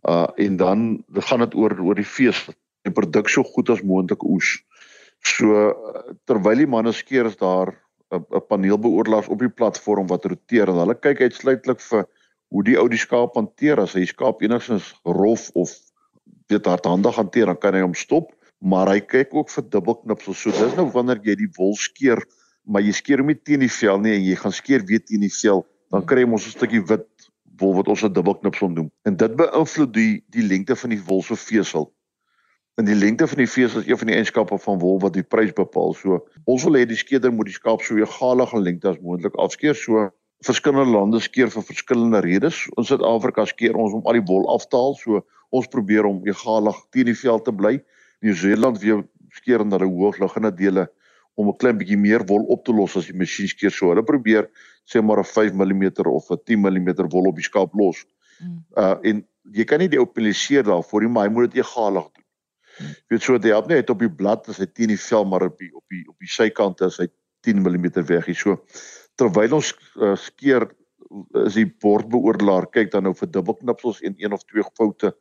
Uh 0.07 0.28
en 0.37 0.57
dan 0.57 1.05
gaan 1.11 1.43
dit 1.43 1.55
oor 1.55 1.75
oor 1.81 1.95
die 1.99 2.07
fees, 2.07 2.47
die 2.87 2.93
produk 2.93 3.28
so 3.28 3.43
goed 3.43 3.71
as 3.71 3.83
moontlik 3.83 4.23
oes. 4.23 4.62
So 5.26 5.75
terwyl 6.25 6.62
die 6.62 6.71
manne 6.71 6.93
skeer 6.93 7.26
is 7.26 7.37
daar 7.37 7.75
'n 8.16 8.25
'n 8.38 8.46
paneel 8.49 8.78
beoordelaars 8.78 9.28
op 9.28 9.42
die 9.44 9.52
platform 9.61 10.06
wat 10.12 10.25
roteer 10.25 10.68
en 10.73 10.80
hulle 10.82 10.94
kyk 10.94 11.20
uitsluitlik 11.20 11.81
vir 11.81 12.07
hoe 12.55 12.64
die 12.64 12.79
ou 12.79 12.88
die 12.88 13.02
skaap 13.02 13.35
hanteer 13.35 13.81
as 13.81 13.94
hy 13.94 14.05
skaap 14.07 14.42
enigstens 14.42 14.94
rof 15.05 15.50
of 15.55 15.70
weet 16.48 16.66
hardhandig 16.66 17.14
hanteer 17.16 17.46
dan 17.46 17.59
kan 17.59 17.74
hy 17.74 17.83
hom 17.85 17.94
stop 17.94 18.33
maar 18.61 18.88
hy 18.88 19.00
kyk 19.00 19.35
ook 19.35 19.50
vir 19.50 19.64
dubbelknipsels 19.70 20.42
so 20.42 20.50
dis 20.50 20.76
nou 20.76 20.90
wanneer 20.90 21.20
jy 21.24 21.37
die 21.44 21.52
wol 21.59 21.74
skeer 21.76 22.22
maar 22.64 22.83
jy 22.83 22.92
skeer 22.92 23.22
hom 23.22 23.33
nie 23.33 23.40
teen 23.42 23.61
die 23.61 23.72
vel 23.81 23.98
nie 23.98 24.14
en 24.14 24.24
jy 24.24 24.37
gaan 24.37 24.52
skeer 24.52 24.87
weer 24.87 25.05
teen 25.05 25.20
die 25.20 25.37
vel 25.42 25.66
dan 25.90 26.07
kry 26.07 26.24
jy 26.24 26.31
mos 26.31 26.46
'n 26.46 26.59
stukkie 26.59 26.85
wit 26.88 27.09
wol 27.61 27.74
wat 27.76 27.88
ons 27.88 28.02
'n 28.05 28.12
dubbelknipsel 28.12 28.68
noem. 28.68 28.90
En 29.05 29.16
dit 29.16 29.37
beïnvloed 29.37 29.92
die 29.92 30.24
die 30.29 30.42
lengte 30.42 30.76
van 30.76 30.90
die 30.90 31.02
wol 31.02 31.22
se 31.22 31.37
vesel. 31.37 31.92
En 32.76 32.84
die 32.84 32.94
lengte 32.94 33.24
van 33.26 33.40
die 33.40 33.48
vesel 33.48 33.80
is 33.80 33.86
een 33.88 33.96
van 33.98 34.10
die 34.10 34.14
eienskappe 34.18 34.58
van 34.60 34.78
wol 34.82 34.98
wat 35.00 35.14
die 35.16 35.24
prys 35.24 35.54
bepaal. 35.56 35.94
So 35.96 36.18
ons 36.44 36.64
wil 36.68 36.76
hê 36.76 36.82
die 36.84 36.98
skeder 37.00 37.32
moet 37.32 37.48
die 37.48 37.56
skaap 37.56 37.80
so 37.80 37.96
egalige 37.96 38.58
lengte 38.60 38.90
as 38.90 38.98
moontlik 39.00 39.38
afskeer. 39.40 39.78
So 39.80 40.10
verskillende 40.44 40.92
lande 40.92 41.22
skeer 41.24 41.48
vir 41.54 41.64
verskillende 41.64 42.20
redes. 42.26 42.58
In 42.76 42.84
Suid-Afrika 42.84 43.46
skeer 43.48 43.78
ons 43.80 43.96
om 43.96 44.04
al 44.04 44.18
die 44.18 44.26
wol 44.28 44.44
af 44.52 44.68
te 44.68 44.76
haal. 44.76 44.92
So 45.00 45.22
ons 45.56 45.70
probeer 45.72 46.04
om 46.04 46.20
egalig 46.28 46.82
teen 46.92 47.08
die 47.08 47.16
vel 47.16 47.40
te 47.46 47.54
bly. 47.62 47.78
Nieu-Seeland 48.20 48.82
weer 48.82 49.00
skeer 49.38 49.64
in 49.64 49.72
hulle 49.72 49.88
hoogliggende 49.88 50.52
dele 50.60 50.86
om 51.36 51.48
'n 51.48 51.56
klein 51.56 51.80
bietjie 51.80 51.96
meer 51.96 52.26
wol 52.28 52.44
op 52.52 52.64
te 52.64 52.76
los 52.76 52.96
as 52.96 53.08
die 53.08 53.16
masjien 53.16 53.48
skeer 53.48 53.72
so. 53.72 53.88
Hulle 53.88 54.04
probeer 54.04 54.50
sê 54.84 55.00
maar 55.00 55.24
'n 55.24 55.24
5 55.24 55.56
mm 55.56 56.12
of 56.12 56.28
'n 56.30 56.44
10 56.44 56.60
mm 56.60 57.08
wol 57.08 57.32
op 57.32 57.40
die 57.40 57.48
skaap 57.48 57.72
los. 57.72 58.04
Mm. 58.40 58.64
Uh 58.76 58.96
en 59.02 59.24
jy 59.52 59.64
kan 59.64 59.78
nie 59.78 59.88
die 59.88 60.00
optimiseer 60.00 60.62
daarvoor 60.62 61.00
nie, 61.00 61.08
maar 61.08 61.24
jy 61.24 61.32
moet 61.32 61.52
dit 61.52 61.64
egalig 61.64 62.12
Jy 62.78 63.14
weet 63.14 63.22
so 63.22 63.38
dit 63.38 63.52
help 63.52 63.68
net 63.70 63.90
op 63.90 64.02
die 64.02 64.12
blad 64.12 64.48
as 64.48 64.60
hy 64.62 64.66
teen 64.66 64.92
die 64.92 65.00
vel 65.00 65.24
maar 65.24 65.46
op 65.48 65.58
die 65.58 65.70
op 65.74 65.84
die 65.92 66.04
op 66.08 66.16
die 66.20 66.30
sykante 66.30 66.88
as 66.90 66.98
hy 67.02 67.08
10 67.46 67.62
mm 67.62 67.86
weg 68.08 68.28
is. 68.28 68.42
So 68.42 68.60
terwyl 69.16 69.58
ons 69.60 69.72
uh, 69.96 70.16
skeer 70.16 70.68
is 71.46 71.54
die 71.54 71.68
bordbeoordelaar 71.82 72.66
kyk 72.74 72.90
dan 72.92 73.06
nou 73.06 73.14
vir 73.14 73.30
dubbelknipsels 73.30 74.02
en 74.02 74.16
een 74.18 74.34
of 74.34 74.44
twee 74.44 74.64
foute 74.74 75.14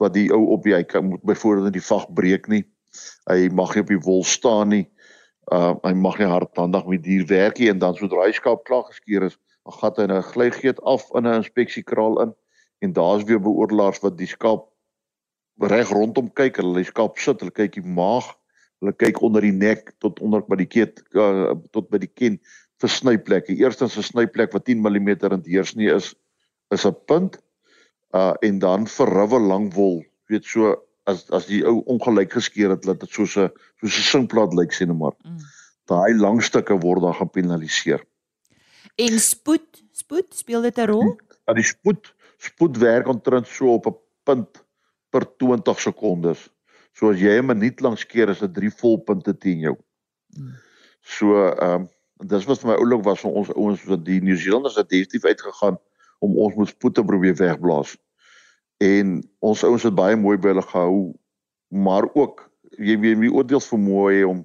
wat 0.00 0.14
die 0.16 0.28
ou 0.32 0.42
op 0.56 0.64
die 0.64 0.74
hy 0.74 0.82
kan 0.84 1.06
moet 1.08 1.22
byvoorbeeld 1.22 1.70
in 1.70 1.78
die 1.78 1.88
vag 1.88 2.08
breek 2.16 2.48
nie. 2.48 2.64
Hy 3.28 3.48
mag 3.52 3.74
nie 3.74 3.84
op 3.84 3.92
die 3.92 4.04
wol 4.04 4.24
staan 4.24 4.72
nie 4.72 4.86
uh 5.52 5.74
hy 5.84 5.92
mag 5.94 6.18
nie 6.18 6.26
hardhandig 6.26 6.86
met 6.90 7.02
dier 7.04 7.26
werk 7.30 7.60
nie 7.62 7.70
en 7.70 7.78
dan 7.78 7.94
sodra 7.94 8.24
hy 8.26 8.32
skaap 8.34 8.64
klaar 8.66 8.86
geskeer 8.88 9.28
is, 9.28 9.36
dan 9.64 9.76
gaan 9.78 9.94
hy 9.98 10.06
'n 10.16 10.22
glygeet 10.32 10.80
af 10.82 11.06
in 11.14 11.26
'n 11.26 11.38
inspeksiekraal 11.42 12.22
in 12.22 12.34
en 12.82 12.92
daar's 12.92 13.24
weer 13.24 13.40
beoordelaars 13.40 14.02
wat 14.02 14.18
die 14.18 14.26
skaap 14.26 14.66
reg 15.60 15.90
rondom 15.90 16.28
kyk, 16.36 16.60
hulle 16.60 16.82
die 16.82 16.90
skaap 16.90 17.18
sit, 17.18 17.40
hulle 17.40 17.54
kyk 17.54 17.78
die 17.78 17.84
maag, 17.84 18.28
hulle 18.82 18.92
kyk 18.92 19.22
onder 19.24 19.44
die 19.44 19.54
nek 19.54 19.94
tot 20.04 20.20
onder 20.20 20.44
by 20.44 20.58
die 20.60 20.68
keet 20.68 21.00
uh, 21.16 21.54
tot 21.72 21.88
by 21.90 22.00
die 22.02 22.12
kin 22.12 22.38
vir 22.82 22.92
snyplekke. 22.92 23.56
Eerstens 23.56 23.96
'n 23.96 24.04
snyplek 24.04 24.52
wat 24.52 24.66
10 24.68 24.82
mm 24.84 25.08
in 25.32 25.42
deursnee 25.42 25.94
is, 25.94 26.14
is 26.70 26.84
'n 26.84 26.96
punt 27.06 27.38
uh 28.14 28.34
en 28.42 28.58
dan 28.58 28.86
vir 28.86 29.08
ruwe 29.08 29.40
lang 29.40 29.72
wol, 29.74 30.04
weet 30.28 30.44
so 30.44 30.76
as 31.06 31.30
as 31.30 31.46
die 31.46 31.62
ou 31.64 31.82
ongelyk 31.86 32.32
geskeer 32.32 32.70
het 32.70 32.82
dat 32.82 33.00
dit 33.00 33.10
soos 33.10 33.36
'n 33.36 33.50
soos 33.80 33.96
'n 33.96 34.08
singplaat 34.12 34.54
lyk 34.54 34.72
sien 34.72 34.96
maar. 34.96 35.16
Mm. 35.24 35.38
Daai 35.86 36.14
lang 36.14 36.42
stukke 36.42 36.76
word 36.82 37.02
dan 37.02 37.14
gepenaliseer. 37.14 38.04
En 38.96 39.18
spoed, 39.20 39.84
spoed 39.92 40.34
speel 40.34 40.62
dit 40.62 40.78
'n 40.78 40.86
rol? 40.86 41.16
Ja, 41.46 41.54
die 41.54 41.64
spoed 41.64 42.14
spoed 42.38 42.76
werk 42.76 43.08
omtrent 43.08 43.46
so 43.46 43.72
op 43.72 43.86
'n 43.86 43.96
punt 44.24 44.65
per 45.16 45.26
20 45.40 45.82
sekondes. 45.88 46.46
So 46.92 47.10
as 47.12 47.20
jy 47.20 47.40
'n 47.40 47.48
minuut 47.48 47.80
lank 47.80 47.98
skeer 47.98 48.30
is 48.32 48.44
dit 48.44 48.54
3 48.60 48.72
volpunte 48.80 49.32
teen 49.32 49.64
jou. 49.68 49.76
Mm. 50.36 50.54
So 51.00 51.48
ehm 51.48 51.80
um, 51.80 51.88
dis 52.24 52.46
wat 52.48 52.62
vir 52.62 52.70
my 52.70 52.76
oulik 52.80 53.04
was 53.04 53.20
vir 53.20 53.30
ons 53.40 53.52
ouens 53.52 53.84
wat 53.90 54.04
die 54.04 54.20
Nieu-Seelanders 54.24 54.78
het 54.80 54.88
definitief 54.88 55.24
uitgegaan 55.24 55.76
om 56.24 56.36
ons 56.40 56.54
moet 56.56 56.68
spoed 56.72 56.94
te 56.96 57.04
probeer 57.04 57.36
wegblaas 57.36 57.96
en 58.80 59.20
ons 59.44 59.64
ouens 59.64 59.84
het 59.84 59.96
baie 59.96 60.16
mooi 60.16 60.36
by 60.40 60.54
hulle 60.54 60.64
gehou 60.64 61.00
maar 61.68 62.08
ook 62.14 62.46
jy 62.80 62.96
weet 63.00 63.20
wie 63.20 63.32
oordeels 63.32 63.68
vermooi 63.68 64.24
om 64.24 64.44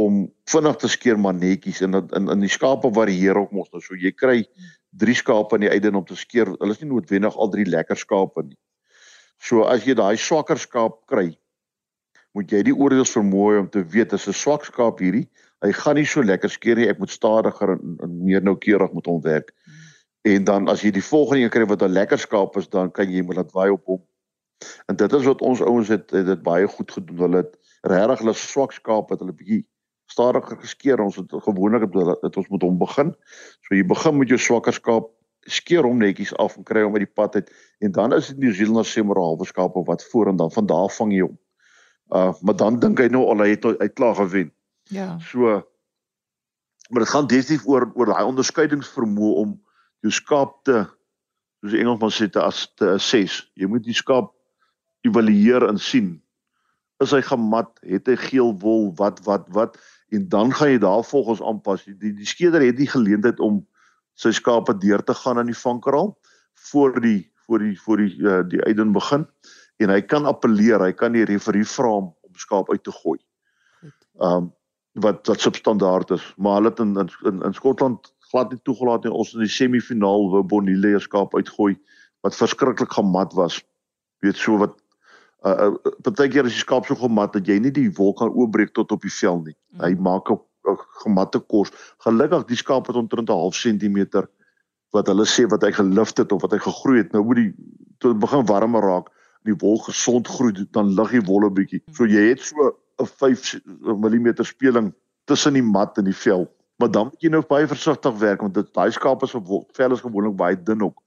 om 0.00 0.20
vinnig 0.48 0.76
te 0.80 0.88
skeer 0.88 1.18
maar 1.20 1.36
netjies 1.36 1.80
en 1.84 2.00
in 2.00 2.28
in 2.36 2.44
die 2.44 2.52
skape 2.52 2.92
varieer 2.96 3.40
ook 3.40 3.52
mos 3.52 3.72
nou 3.72 3.80
so 3.84 3.96
jy 3.96 4.12
kry 4.12 4.44
drie 4.90 5.16
skape 5.16 5.56
in 5.56 5.66
die 5.66 5.72
einde 5.72 5.92
om 5.96 6.04
te 6.04 6.16
skeer 6.16 6.52
hulle 6.52 6.76
is 6.76 6.80
nie 6.84 6.92
noodwendig 6.92 7.36
al 7.36 7.52
drie 7.52 7.68
lekker 7.68 7.96
skape 7.96 8.44
nie 8.44 8.56
so 9.40 9.64
as 9.64 9.86
jy 9.88 9.96
daai 9.98 10.16
swakker 10.16 10.58
skaap 10.58 11.00
kry 11.10 11.30
moet 12.36 12.52
jy 12.52 12.62
die 12.62 12.76
oordeels 12.76 13.16
vermooi 13.16 13.58
om 13.58 13.68
te 13.68 13.82
weet 13.82 14.12
as 14.12 14.28
'n 14.28 14.36
swak 14.36 14.64
skaap 14.64 15.00
hierdie 15.00 15.28
hy 15.64 15.72
gaan 15.72 15.96
nie 15.96 16.06
so 16.06 16.22
lekker 16.22 16.50
skeer 16.50 16.76
nie 16.76 16.88
ek 16.88 16.98
moet 16.98 17.10
stadiger 17.10 17.76
en, 17.76 17.96
en 18.02 18.18
meer 18.24 18.42
noukeurig 18.42 18.92
moet 18.92 19.06
hom 19.06 19.22
werk 19.22 19.54
hmm. 19.64 19.80
En 20.22 20.44
dan 20.44 20.68
as 20.68 20.82
jy 20.84 20.90
die 20.92 21.04
volgende 21.04 21.46
een 21.46 21.52
kry 21.52 21.64
wat 21.66 21.82
'n 21.82 21.92
lekker 21.96 22.18
skaap 22.18 22.56
is, 22.56 22.68
dan 22.68 22.90
kan 22.90 23.10
jy 23.10 23.22
moet 23.22 23.36
laat 23.36 23.52
waai 23.52 23.70
op 23.70 23.84
hom. 23.84 24.02
En 24.86 24.96
dit 24.96 25.12
is 25.12 25.24
wat 25.24 25.40
ons 25.40 25.60
ouens 25.60 25.88
het, 25.88 26.10
het 26.10 26.26
dit 26.26 26.42
baie 26.42 26.66
goed 26.68 26.92
gedoen. 26.92 27.16
Hulle 27.16 27.36
het 27.36 27.56
regtig 27.80 28.18
hulle 28.18 28.34
swak 28.34 28.72
skaap 28.72 29.10
het 29.10 29.18
hulle 29.18 29.32
bietjie 29.32 29.66
stadiger 30.06 30.56
geskeer. 30.56 31.00
Ons 31.00 31.16
het 31.16 31.32
gewoonlik 31.32 31.80
het, 31.80 32.22
het 32.22 32.36
ons 32.36 32.48
moet 32.48 32.62
hom 32.62 32.78
begin. 32.78 33.14
So 33.60 33.74
jy 33.74 33.84
begin 33.84 34.18
met 34.18 34.28
jou 34.28 34.38
swakker 34.38 34.72
skaap, 34.72 35.08
skeer 35.48 35.86
hom 35.86 35.98
netjies 35.98 36.32
af 36.36 36.56
en 36.56 36.64
kry 36.64 36.82
hom 36.84 36.96
uit 36.96 37.06
die 37.06 37.14
pad 37.14 37.34
uit 37.34 37.50
en 37.80 37.92
dan 37.92 38.14
is 38.14 38.28
dit 38.28 38.38
New 38.38 38.54
Zealand 38.54 38.86
se 38.86 39.02
maar 39.02 39.16
halwe 39.16 39.46
skaap 39.48 39.76
of 39.76 39.86
wat 39.86 40.04
voor 40.12 40.28
en 40.28 40.36
dan 40.36 40.52
van 40.52 40.66
daar 40.66 40.90
vang 40.90 41.12
jy 41.12 41.20
hom. 41.24 41.38
Uh 42.14 42.32
maar 42.40 42.56
dan 42.56 42.78
dink 42.80 42.98
hy 42.98 43.08
nou 43.08 43.24
al 43.32 43.44
hy 43.44 43.50
het 43.54 43.64
hy 43.64 43.88
klaar 43.88 44.14
gewen. 44.14 44.52
Ja. 44.90 45.18
So 45.18 45.62
maar 46.90 47.04
dit 47.04 47.12
gaan 47.12 47.26
definitief 47.26 47.66
oor 47.66 47.90
oor 47.94 48.12
daai 48.12 48.24
onderskeidingsvermoë 48.24 49.36
om 49.44 49.54
jou 50.00 50.12
skaap 50.12 50.64
te 50.64 50.84
soos 51.60 51.76
die 51.76 51.80
Engelsman 51.82 52.12
sê 52.12 52.28
te 52.28 52.42
as 52.42 52.66
te 52.76 52.88
assess. 52.96 53.46
Jy 53.54 53.68
moet 53.68 53.84
die 53.84 53.96
skaap 53.96 54.32
evalueer 55.06 55.68
en 55.68 55.78
sien 55.78 56.18
is 57.00 57.14
hy 57.16 57.22
gemat, 57.24 57.70
het 57.86 58.08
hy 58.10 58.16
geel 58.28 58.52
wol, 58.60 58.90
wat 58.98 59.22
wat 59.24 59.46
wat 59.56 59.78
en 60.12 60.26
dan 60.28 60.52
gaan 60.52 60.74
jy 60.74 60.80
daarvolgens 60.82 61.42
aanpas. 61.42 61.86
Die 61.86 62.12
die 62.16 62.28
skeder 62.28 62.60
het 62.64 62.76
die 62.76 62.90
geleentheid 62.90 63.40
om 63.40 63.62
sy 64.20 64.32
skape 64.36 64.76
deur 64.82 65.02
te 65.06 65.16
gaan 65.16 65.40
in 65.42 65.50
die 65.50 65.56
vankraal 65.56 66.12
voor 66.70 67.00
die 67.00 67.30
voor 67.46 67.64
die 67.64 67.74
voor 67.80 68.02
die 68.02 68.12
uh, 68.20 68.42
die 68.48 68.62
uitdien 68.66 68.92
begin 68.92 69.26
en 69.80 69.90
hy 69.90 70.00
kan 70.04 70.28
appeleer, 70.28 70.82
hy 70.84 70.92
kan 70.92 71.16
die 71.16 71.26
referee 71.28 71.66
vra 71.66 71.96
om 72.02 72.10
om 72.28 72.38
skaap 72.38 72.70
uit 72.70 72.82
te 72.84 72.94
gooi. 73.02 73.18
Um 74.20 74.52
wat 75.00 75.28
wat 75.30 75.40
substandaard 75.40 76.10
is, 76.10 76.22
maar 76.36 76.58
hulle 76.58 76.72
het 76.72 76.80
in 76.82 76.96
in 76.98 77.42
in 77.46 77.54
Skotland 77.54 78.10
glad 78.30 78.52
nie 78.52 78.60
toegelaat 78.66 79.04
nie. 79.04 79.12
Ons 79.12 79.32
in 79.34 79.44
die 79.44 79.50
semifinaal 79.50 80.28
wou 80.32 80.42
Bonnie 80.42 80.98
skaap 81.00 81.34
uitgooi 81.34 81.76
wat 82.22 82.36
verskriklik 82.36 82.92
gemat 82.92 83.32
was. 83.38 83.60
Weet 84.20 84.36
so 84.36 84.58
wat 84.58 84.76
uh, 85.46 85.70
uh 85.70 85.94
partykeer 86.02 86.44
as 86.44 86.52
die 86.52 86.64
skaap 86.64 86.86
so 86.86 86.94
gemat 86.94 87.32
dat 87.32 87.46
jy 87.46 87.58
nie 87.58 87.72
die 87.72 87.90
wol 87.96 88.12
kan 88.14 88.28
oopbreek 88.34 88.74
tot 88.74 88.92
op 88.92 89.02
die 89.02 89.14
vel 89.20 89.42
nie. 89.46 89.56
Mm. 89.72 89.80
Hy 89.80 89.94
maak 89.98 90.30
'n 90.30 90.38
gematte 91.02 91.40
kos. 91.40 91.72
Gelukkig 92.04 92.46
die 92.48 92.56
skaap 92.56 92.86
het 92.86 92.96
omtrent 92.96 93.28
'n 93.28 93.32
half 93.32 93.54
sentimeter 93.54 94.28
wat 94.92 95.06
hulle 95.06 95.24
sê 95.24 95.46
wat 95.48 95.62
hy 95.62 95.72
gelift 95.72 96.18
het 96.18 96.32
of 96.32 96.42
wat 96.42 96.52
hy 96.52 96.58
gegroei 96.58 96.98
het. 96.98 97.12
Nou 97.12 97.24
moet 97.24 97.36
die 97.36 97.54
tot 97.98 98.18
begin 98.18 98.46
warmer 98.46 98.82
raak, 98.82 99.10
die 99.44 99.54
wol 99.54 99.78
gesond 99.78 100.28
groei, 100.28 100.66
dan 100.72 100.94
lig 100.94 101.10
die 101.10 101.26
wol 101.26 101.46
'n 101.46 101.54
bietjie. 101.54 101.82
So 101.92 102.04
jy 102.04 102.28
het 102.30 102.40
so 102.40 102.76
'n 102.98 103.06
5 103.06 103.60
mm 103.64 104.44
speling 104.44 104.92
tussen 105.24 105.54
die 105.54 105.62
mat 105.62 105.98
en 105.98 106.04
die 106.04 106.16
vel. 106.16 106.48
Maar 106.78 106.90
dan 106.90 107.10
moet 107.10 107.22
jy 107.22 107.30
nou 107.30 107.42
baie 107.42 107.66
versigtig 107.66 108.18
werk 108.18 108.40
want 108.40 108.54
dit 108.54 108.74
daai 108.74 108.90
skaap 108.90 109.22
op 109.22 109.76
vel 109.76 109.92
is 109.92 110.00
gewoonlik 110.00 110.36
baie 110.36 110.56
dun 110.56 110.82
ook. 110.82 111.02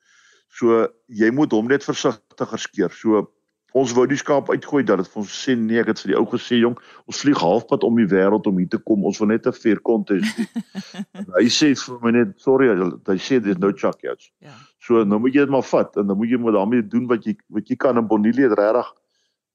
So 0.49 0.87
jy 1.07 1.31
moet 1.31 1.51
hom 1.51 1.67
net 1.67 1.83
versigtiger 1.83 2.59
skeer. 2.59 2.91
So 2.91 3.31
ons 3.73 3.93
wou 3.97 4.05
die 4.07 4.17
skaap 4.17 4.49
uitgooi 4.53 4.83
dat 4.85 5.01
dit 5.01 5.09
vir 5.09 5.21
ons 5.23 5.35
sê 5.45 5.55
nee, 5.57 5.81
ek 5.81 5.91
het 5.93 6.01
vir 6.03 6.13
die 6.13 6.17
ou 6.19 6.25
gesê 6.29 6.59
jong, 6.61 6.75
ons 7.09 7.21
vlieg 7.23 7.39
halfpad 7.41 7.85
om 7.87 7.97
die 7.97 8.07
wêreld 8.09 8.47
om 8.49 8.59
hier 8.61 8.69
te 8.69 8.77
kom. 8.77 9.05
Ons 9.09 9.21
wil 9.21 9.31
net 9.33 9.47
'n 9.47 9.53
fair 9.57 9.81
contest 9.81 10.37
hê. 10.37 10.45
hy 11.39 11.47
sê 11.49 11.73
vir 11.73 12.01
my 12.03 12.11
net 12.11 12.35
sorry, 12.37 12.69
hy 12.69 13.17
sê 13.17 13.41
there's 13.41 13.57
no 13.57 13.71
chuck 13.71 14.03
yet. 14.03 14.29
Ja. 14.41 14.53
So 14.79 15.03
nou 15.03 15.19
moet 15.19 15.33
jy 15.33 15.45
dit 15.47 15.53
maar 15.53 15.65
vat 15.65 15.97
en 15.97 16.07
dan 16.07 16.17
moet 16.17 16.29
jy 16.29 16.37
maar 16.37 16.59
daarmee 16.59 16.85
doen 16.85 17.07
wat 17.07 17.25
jy 17.25 17.37
wat 17.49 17.69
jy 17.69 17.75
kan 17.75 17.97
in 17.97 18.07
Bonnie 18.07 18.33
het 18.37 18.53
regtig 18.57 18.93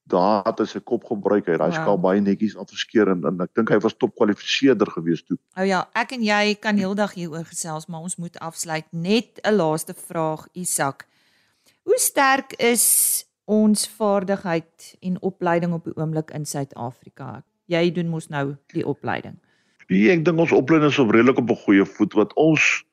daar 0.08 0.42
het 0.46 0.62
hy 0.62 0.66
sy 0.68 0.80
kop 0.84 1.04
gebruik. 1.08 1.46
Hy 1.46 1.58
daai 1.60 1.68
wow. 1.68 1.76
skaap 1.76 2.02
baie 2.02 2.22
netjies 2.24 2.56
afgeskeer 2.58 3.12
en, 3.12 3.24
en 3.28 3.44
ek 3.44 3.52
dink 3.58 3.72
hy 3.74 3.78
was 3.84 3.96
top 3.96 4.14
kwalifiseerder 4.18 4.90
gewees 4.96 5.22
toe. 5.26 5.36
O 5.56 5.62
oh 5.62 5.68
ja, 5.68 5.84
ek 5.98 6.16
en 6.16 6.24
jy 6.24 6.56
kan 6.62 6.80
heeldag 6.80 7.14
hieroor 7.18 7.46
gesels, 7.50 7.88
maar 7.92 8.06
ons 8.08 8.18
moet 8.20 8.38
afsluit. 8.44 8.88
Net 8.90 9.40
'n 9.44 9.54
laaste 9.60 9.94
vraag, 9.94 10.48
Isak. 10.56 11.06
Hoe 11.84 11.98
sterk 12.00 12.56
is 12.60 13.27
ons 13.48 13.88
vaardigheid 13.96 14.94
en 15.00 15.22
opleiding 15.24 15.72
op 15.72 15.86
die 15.88 15.96
oomblik 15.96 16.30
in 16.36 16.44
Suid-Afrika. 16.44 17.42
Jy 17.72 17.88
doen 17.96 18.10
mos 18.12 18.28
nou 18.28 18.58
die 18.74 18.84
opleiding. 18.84 19.38
Ja, 19.88 20.12
ek 20.12 20.26
dink 20.26 20.40
ons 20.42 20.52
opleiding 20.52 20.92
is 20.92 21.00
op 21.00 21.14
redelik 21.16 21.40
op 21.40 21.50
'n 21.50 21.62
goeie 21.64 21.86
voet 21.88 22.12
wat 22.12 22.34
ons 22.36 22.84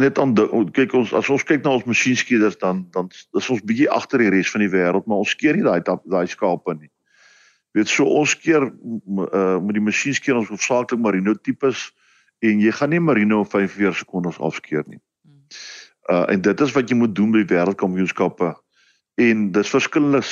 net 0.00 0.18
aan 0.18 0.34
kyk 0.72 0.94
ons 0.94 1.12
as 1.12 1.28
ons 1.30 1.44
kyk 1.44 1.62
na 1.64 1.76
ons 1.76 1.84
masjienskeerders 1.84 2.56
dan 2.58 2.86
dan 2.90 3.10
is 3.36 3.50
ons 3.50 3.62
bietjie 3.62 3.90
agter 3.90 4.18
die 4.18 4.30
res 4.32 4.50
van 4.50 4.64
die 4.64 4.72
wêreld, 4.72 5.06
maar 5.06 5.22
ons 5.22 5.30
skeer 5.36 5.54
nie 5.54 5.62
daai 5.62 5.82
daai 5.84 6.26
skape 6.26 6.74
nie. 6.80 6.90
Weet 7.74 7.88
so 7.88 8.04
ons 8.06 8.30
skeer 8.30 8.62
uh, 8.64 9.60
met 9.60 9.74
die 9.74 9.84
masjienskeer 9.84 10.36
ons 10.36 10.48
hoofsaaklik 10.48 11.00
marino 11.00 11.34
tipes 11.34 11.92
en 12.40 12.60
jy 12.60 12.72
gaan 12.72 12.90
nie 12.90 13.00
marino 13.00 13.44
in 13.44 13.50
45 13.50 13.96
sekondes 13.98 14.40
afskeer 14.40 14.84
nie. 14.86 15.00
Uh 16.10 16.24
en 16.32 16.40
dit 16.40 16.60
is 16.60 16.72
wat 16.72 16.90
jy 16.90 16.96
moet 16.96 17.14
doen 17.14 17.32
by 17.32 17.44
wêreldkampioenskappe 17.52 18.54
en 19.20 19.50
dis 19.54 19.70
verskillende 19.70 20.22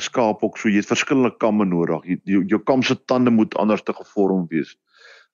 skaap 0.00 0.44
ook 0.44 0.58
so 0.58 0.70
jy 0.70 0.82
het 0.82 0.90
verskillende 0.90 1.32
kamme 1.42 1.66
nodig. 1.66 2.04
Jy, 2.06 2.18
jou, 2.36 2.42
jou 2.54 2.60
kam 2.66 2.84
se 2.86 2.96
tande 3.10 3.32
moet 3.34 3.54
anders 3.58 3.82
te 3.82 3.94
gevorm 3.96 4.46
wees. 4.52 4.76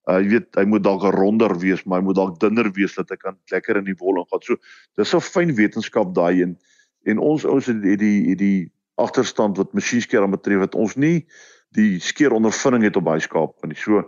Uh 0.06 0.20
jy 0.22 0.36
weet 0.36 0.56
hy 0.56 0.64
moet 0.70 0.84
dalk 0.86 1.02
ronder 1.16 1.52
wees, 1.60 1.82
maar 1.84 2.00
hy 2.00 2.06
moet 2.06 2.18
dalk 2.18 2.38
dunner 2.40 2.70
wees 2.76 2.94
dat 2.94 3.10
hy 3.10 3.18
kan 3.20 3.36
lekker 3.52 3.82
in 3.82 3.88
die 3.88 3.98
wol 3.98 4.22
ingaan. 4.22 4.42
So 4.42 4.56
dis 4.96 5.14
'n 5.14 5.20
fyn 5.20 5.54
wetenskap 5.54 6.14
daai 6.14 6.42
en 6.42 6.56
en 7.06 7.18
ons 7.18 7.44
ouens 7.44 7.66
het 7.66 7.82
die 7.82 7.96
die 7.96 8.36
die 8.36 8.72
agterstand 8.96 9.58
wat 9.58 9.74
masjienskeer 9.74 10.26
betref 10.30 10.58
wat 10.58 10.74
ons 10.74 10.96
nie 10.96 11.26
die 11.76 11.98
skeer 12.00 12.32
ondervinding 12.32 12.86
het 12.88 12.96
op 12.96 13.04
baie 13.04 13.20
skaap 13.20 13.66
nie. 13.66 13.76
So 13.76 14.06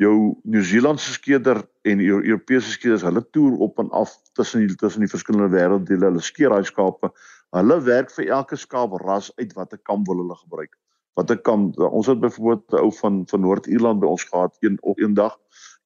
jou 0.00 0.40
Nieu-Seelandse 0.48 1.12
skeerder 1.12 1.60
en 1.84 2.00
jou 2.00 2.22
Europese 2.22 2.70
skeerders, 2.72 3.04
hulle 3.04 3.22
toer 3.34 3.58
op 3.60 3.78
en 3.82 3.90
af 3.92 4.14
tussen 4.38 4.66
die 4.66 4.76
tussen 4.76 5.04
die 5.04 5.12
verskillende 5.12 5.52
wêrelddele. 5.52 6.08
Hulle 6.08 6.24
skeer 6.24 6.54
daai 6.54 6.64
skape 6.64 7.12
Hulle 7.56 7.80
werk 7.82 8.10
vir 8.14 8.28
elke 8.30 8.56
skaap 8.56 8.92
ras 9.02 9.32
uit 9.38 9.52
watter 9.52 9.78
kam 9.78 10.04
wil 10.06 10.22
hulle 10.22 10.36
gebruik. 10.36 10.76
Watter 11.18 11.38
kam 11.38 11.72
ons 11.74 12.06
het 12.06 12.20
byvoorbeeld 12.20 12.72
'n 12.72 12.82
ou 12.84 12.92
van 13.00 13.22
van 13.26 13.40
Noord-Ierland 13.40 14.00
by 14.00 14.06
ons 14.06 14.24
gehad 14.24 14.56
een 14.60 14.78
op 14.82 14.98
een 14.98 15.14
dag 15.14 15.38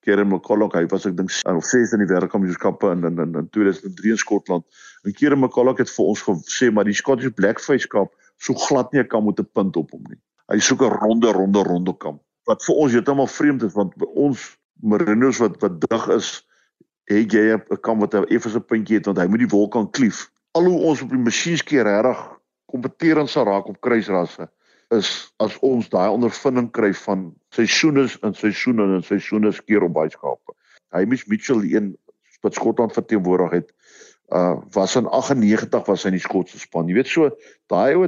Keren 0.04 0.28
McCulloch 0.28 0.74
hy 0.76 0.84
was 0.92 1.06
ek 1.08 1.16
dink 1.16 1.32
of 1.48 1.64
ses 1.64 1.94
in 1.96 2.02
die 2.02 2.08
wêreldkampioenskappe 2.10 2.90
in 2.92 3.06
in 3.08 3.38
in 3.40 3.48
2003 3.56 4.12
in 4.12 4.20
Skotland. 4.20 4.64
En 5.04 5.16
Keren 5.16 5.40
McCulloch 5.40 5.80
het 5.80 5.90
vir 5.90 6.10
ons 6.12 6.24
gesê 6.26 6.68
maar 6.72 6.84
die 6.84 6.96
Scottish 6.96 7.32
Blackface 7.38 7.86
skaap 7.86 8.12
so 8.36 8.52
glad 8.66 8.92
nie 8.92 9.00
'n 9.00 9.08
kam 9.08 9.24
met 9.24 9.40
'n 9.40 9.48
punt 9.52 9.76
op 9.76 9.90
hom 9.90 10.04
nie. 10.08 10.20
Hy 10.52 10.58
soek 10.58 10.82
'n 10.82 10.92
ronde 11.00 11.32
ronde 11.32 11.62
ronde 11.62 11.96
kam. 11.96 12.20
Wat 12.44 12.62
vir 12.64 12.74
ons 12.74 12.92
heeltemal 12.92 13.26
vreemd 13.26 13.62
is 13.62 13.72
want 13.72 13.94
ons 14.04 14.58
merinos 14.82 15.38
wat 15.38 15.56
wat 15.60 15.80
dig 15.80 16.08
is, 16.08 16.44
het 17.08 17.32
jy 17.32 17.56
'n 17.56 17.80
kam 17.80 17.98
wat 18.00 18.14
'n 18.14 18.28
effense 18.28 18.60
puntjie 18.60 18.96
het 18.96 19.06
want 19.06 19.18
hy 19.18 19.26
moet 19.26 19.48
die 19.48 19.54
wol 19.56 19.68
kan 19.68 19.90
klief 19.90 20.28
al 20.54 20.68
hoe 20.70 20.80
ons 20.90 21.02
op 21.02 21.10
die 21.10 21.20
masjienskeer 21.20 21.86
regtig 21.86 22.20
kompeterend 22.70 23.30
sal 23.30 23.46
raak 23.48 23.66
op 23.70 23.80
kruisrasse 23.82 24.48
is 24.94 25.10
as 25.42 25.56
ons 25.66 25.88
daai 25.90 26.08
ondervinding 26.12 26.70
kry 26.74 26.92
van 27.04 27.28
seisoene 27.54 28.06
en 28.22 28.34
seisoene 28.38 28.86
en 28.98 29.06
seisoene 29.06 29.52
skeer 29.54 29.86
op 29.86 29.94
baie 29.96 30.12
skape. 30.12 30.54
Hamish 30.94 31.24
Mitchell 31.30 31.64
een 31.72 31.94
wat 32.44 32.54
Skotland 32.54 32.92
verteenwoordig 32.92 33.50
het, 33.50 33.72
uh 34.34 34.60
was 34.76 34.96
in 34.96 35.08
98 35.08 35.86
was 35.86 36.04
hy 36.04 36.12
in 36.12 36.18
die 36.18 36.22
Skotse 36.22 36.60
span. 36.60 36.88
Jy 36.88 36.98
weet 36.98 37.10
so, 37.10 37.30
daai 37.72 37.96
ou 37.96 38.04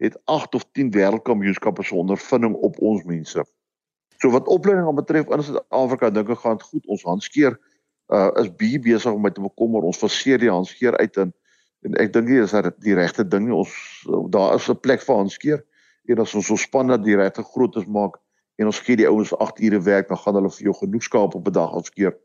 het 0.00 0.16
8 0.30 0.54
of 0.54 0.66
10 0.76 0.92
wêreldkampioenskappe 0.94 1.84
se 1.84 1.96
ondervinding 1.96 2.54
op 2.54 2.78
ons 2.78 3.02
mense. 3.08 3.44
So 4.20 4.30
wat 4.30 4.48
opleiding 4.52 4.86
aan 4.88 5.00
betref 5.00 5.32
in 5.32 5.42
Suid-Afrika 5.44 6.10
dink 6.12 6.30
ek 6.36 6.44
gaan 6.44 6.60
goed. 6.60 6.86
Ons 6.86 7.04
handskeer 7.08 7.58
uh 8.12 8.30
is 8.42 8.52
baie 8.60 8.80
besig 8.80 9.12
om 9.12 9.22
met 9.24 9.34
te 9.34 9.44
bekommer. 9.44 9.86
Ons 9.88 10.00
verseer 10.00 10.40
die 10.40 10.52
handskeer 10.52 10.96
uit 11.00 11.16
in 11.16 11.32
en 11.86 11.96
ek 12.02 12.12
dink 12.12 12.28
nie 12.28 12.40
is 12.42 12.54
dat 12.54 12.74
die 12.84 12.94
regte 12.94 13.24
ding 13.24 13.46
nie. 13.48 13.56
Ons 13.56 13.74
daar 14.32 14.54
is 14.54 14.68
'n 14.68 14.80
plek 14.80 15.02
vir 15.02 15.14
ons 15.14 15.36
keer. 15.36 15.64
En 16.08 16.18
as 16.20 16.34
ons 16.34 16.50
ons 16.50 16.62
span 16.62 16.86
dat 16.86 17.04
die 17.04 17.16
regte 17.16 17.42
grootes 17.42 17.86
maak 17.86 18.18
en 18.56 18.66
ons 18.66 18.80
gee 18.80 18.96
die 18.96 19.08
ouens 19.08 19.32
8 19.36 19.60
ure 19.60 19.80
werk 19.80 20.08
dan 20.08 20.18
gaan 20.18 20.34
hulle 20.34 20.50
vir 20.50 20.64
jou 20.64 20.74
genoeg 20.74 21.02
skaap 21.02 21.34
op 21.34 21.46
'n 21.46 21.52
dag 21.52 21.72
ons 21.72 21.90
keer 21.90 22.16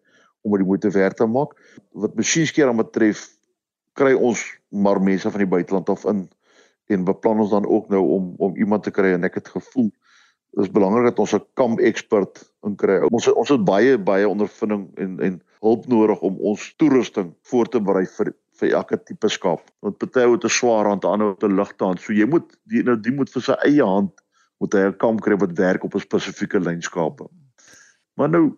om 0.44 0.58
dit 0.58 0.68
moeite 0.68 0.89
werd 0.89 1.18
te 1.18 1.26
maak. 1.26 1.56
Wat 1.91 2.15
masjienskeer 2.15 2.68
aan 2.68 2.78
betref 2.78 3.30
kry 3.94 4.13
ons 4.13 4.44
maar 4.70 5.02
mense 5.02 5.32
van 5.32 5.39
die 5.39 5.50
buiteland 5.50 5.89
af 5.89 6.06
in. 6.06 6.30
En 6.88 7.04
beplan 7.04 7.39
ons 7.39 7.50
dan 7.50 7.65
ook 7.65 7.89
nou 7.89 8.04
om 8.18 8.34
om 8.38 8.56
iemand 8.56 8.84
te 8.84 8.91
kry. 8.91 9.13
En 9.13 9.24
ek 9.24 9.36
het 9.36 9.48
gevoel 9.48 9.91
dis 10.56 10.72
belangrik 10.72 11.04
dat 11.04 11.20
ons 11.20 11.34
'n 11.34 11.44
kamp 11.54 11.80
ekspert 11.80 12.54
in 12.63 12.76
kry. 12.76 13.02
Ons 13.12 13.28
ons 13.28 13.50
het 13.50 13.63
baie 13.65 13.98
baie 13.98 14.30
ondervinding 14.30 14.89
en 14.96 15.20
en 15.20 15.41
hulp 15.60 15.88
nodig 15.88 16.22
om 16.22 16.38
ons 16.39 16.74
toerusting 16.78 17.34
voor 17.41 17.65
te 17.68 17.82
berei 17.82 18.06
vir 18.06 18.36
vir 18.60 18.76
elke 18.80 18.98
tipe 19.04 19.30
skaap. 19.30 19.63
Want 19.80 19.98
party 19.98 20.26
het 20.32 20.46
'n 20.46 20.50
swaar 20.50 20.86
hand, 20.86 21.06
ander 21.06 21.34
het 21.34 21.44
'n 21.44 21.56
ligte 21.56 21.84
hand. 21.84 22.02
So 22.02 22.13
jy 22.13 22.26
moet 22.26 22.58
die 22.63 22.84
nou 22.84 23.00
die 23.00 23.12
moet 23.12 23.30
vir 23.30 23.41
sy 23.41 23.56
eie 23.63 23.84
hand 23.84 24.13
moet 24.60 24.74
hy 24.74 24.86
'n 24.88 24.98
kamp 24.98 25.22
kry 25.22 25.38
wat 25.38 25.58
werk 25.58 25.84
op 25.84 25.96
'n 25.96 26.00
spesifieke 26.00 26.60
lyn 26.60 26.82
skaape. 26.82 27.28
Maar 28.15 28.30
nou 28.30 28.58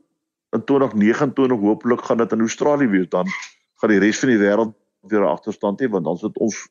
in 0.51 0.63
2029 0.63 1.59
hopelik 1.59 2.01
gaan 2.01 2.17
dit 2.17 2.31
in 2.31 2.39
Australië 2.39 2.87
wees 2.87 3.09
dan 3.09 3.27
gaan 3.75 3.89
die 3.89 3.99
res 3.99 4.19
van 4.19 4.29
die 4.29 4.37
wêreld 4.37 4.73
weer 5.01 5.25
agterstand 5.25 5.81
hê 5.81 5.89
want 5.89 6.05
dan 6.05 6.17
sit 6.17 6.37
ons 6.37 6.67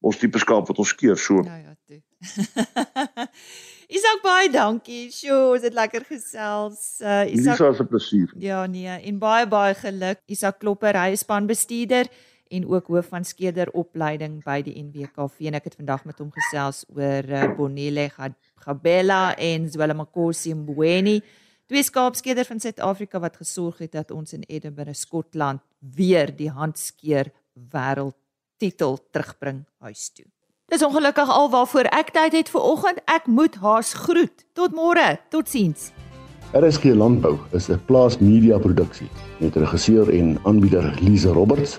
ons 0.00 0.18
tipe 0.18 0.38
skaap 0.38 0.68
wat 0.68 0.78
ons 0.78 0.94
keer 0.94 1.16
so. 1.16 1.42
Ja 1.44 1.56
ja, 1.56 1.74
toe. 1.86 2.02
Isak 3.98 4.20
baie 4.22 4.50
dankie. 4.52 5.10
Sjoe, 5.10 5.58
dit 5.58 5.74
lekker 5.74 6.04
gesels. 6.04 7.00
Uh 7.00 7.24
Isak 7.32 7.58
Dis 7.58 7.80
'n 7.80 7.88
plesier. 7.88 8.32
Ja 8.36 8.66
nee, 8.66 9.00
en 9.10 9.18
baie 9.18 9.46
baie 9.46 9.74
geluk. 9.74 10.20
Isak 10.26 10.58
Klopper, 10.58 10.94
hy 10.94 11.16
is 11.16 11.24
spanbestuurder 11.24 12.06
en 12.50 12.68
ook 12.68 12.86
hoof 12.86 13.10
van 13.12 13.24
skederopleiding 13.24 14.40
by 14.44 14.62
die 14.62 14.76
NWKV 14.82 15.50
en 15.50 15.58
ek 15.58 15.64
het 15.70 15.76
vandag 15.80 16.04
met 16.04 16.18
hom 16.18 16.30
gesels 16.34 16.84
oor 16.94 17.28
uh, 17.28 17.44
Bonile 17.56 18.08
Gabella 18.64 19.34
en 19.36 19.68
Zwelamakosi 19.70 20.54
Mbweni 20.54 21.20
twee 21.68 21.84
skaapskeders 21.84 22.48
van 22.48 22.60
Suid-Afrika 22.60 23.20
wat 23.20 23.36
gesorg 23.36 23.78
het 23.84 23.92
dat 23.92 24.10
ons 24.10 24.32
in 24.32 24.44
Edinburgh 24.48 24.96
Skotland 24.96 25.60
weer 25.78 26.32
die 26.36 26.50
handskeer 26.50 27.28
wêreldtitel 27.72 28.96
terugbring 29.12 29.66
huis 29.84 30.08
toe. 30.16 30.24
Dis 30.68 30.84
ongelukkig 30.84 31.28
alwaarvoor 31.32 31.88
ek 31.96 32.12
tyd 32.16 32.34
het 32.36 32.50
vir 32.52 32.64
oggend. 32.64 32.98
Ek 33.08 33.28
moet 33.28 33.54
haas 33.60 33.94
groet. 33.96 34.44
Tot 34.52 34.74
môre. 34.76 35.16
Totsiens. 35.32 35.90
RSG 36.56 36.92
Landbou 36.96 37.38
is 37.52 37.68
'n 37.68 37.80
plaas 37.86 38.18
media 38.18 38.58
produksie 38.58 39.08
met 39.40 39.56
regisseur 39.56 40.08
en 40.08 40.38
aanbieder 40.44 40.96
Lize 41.00 41.28
Roberts 41.28 41.78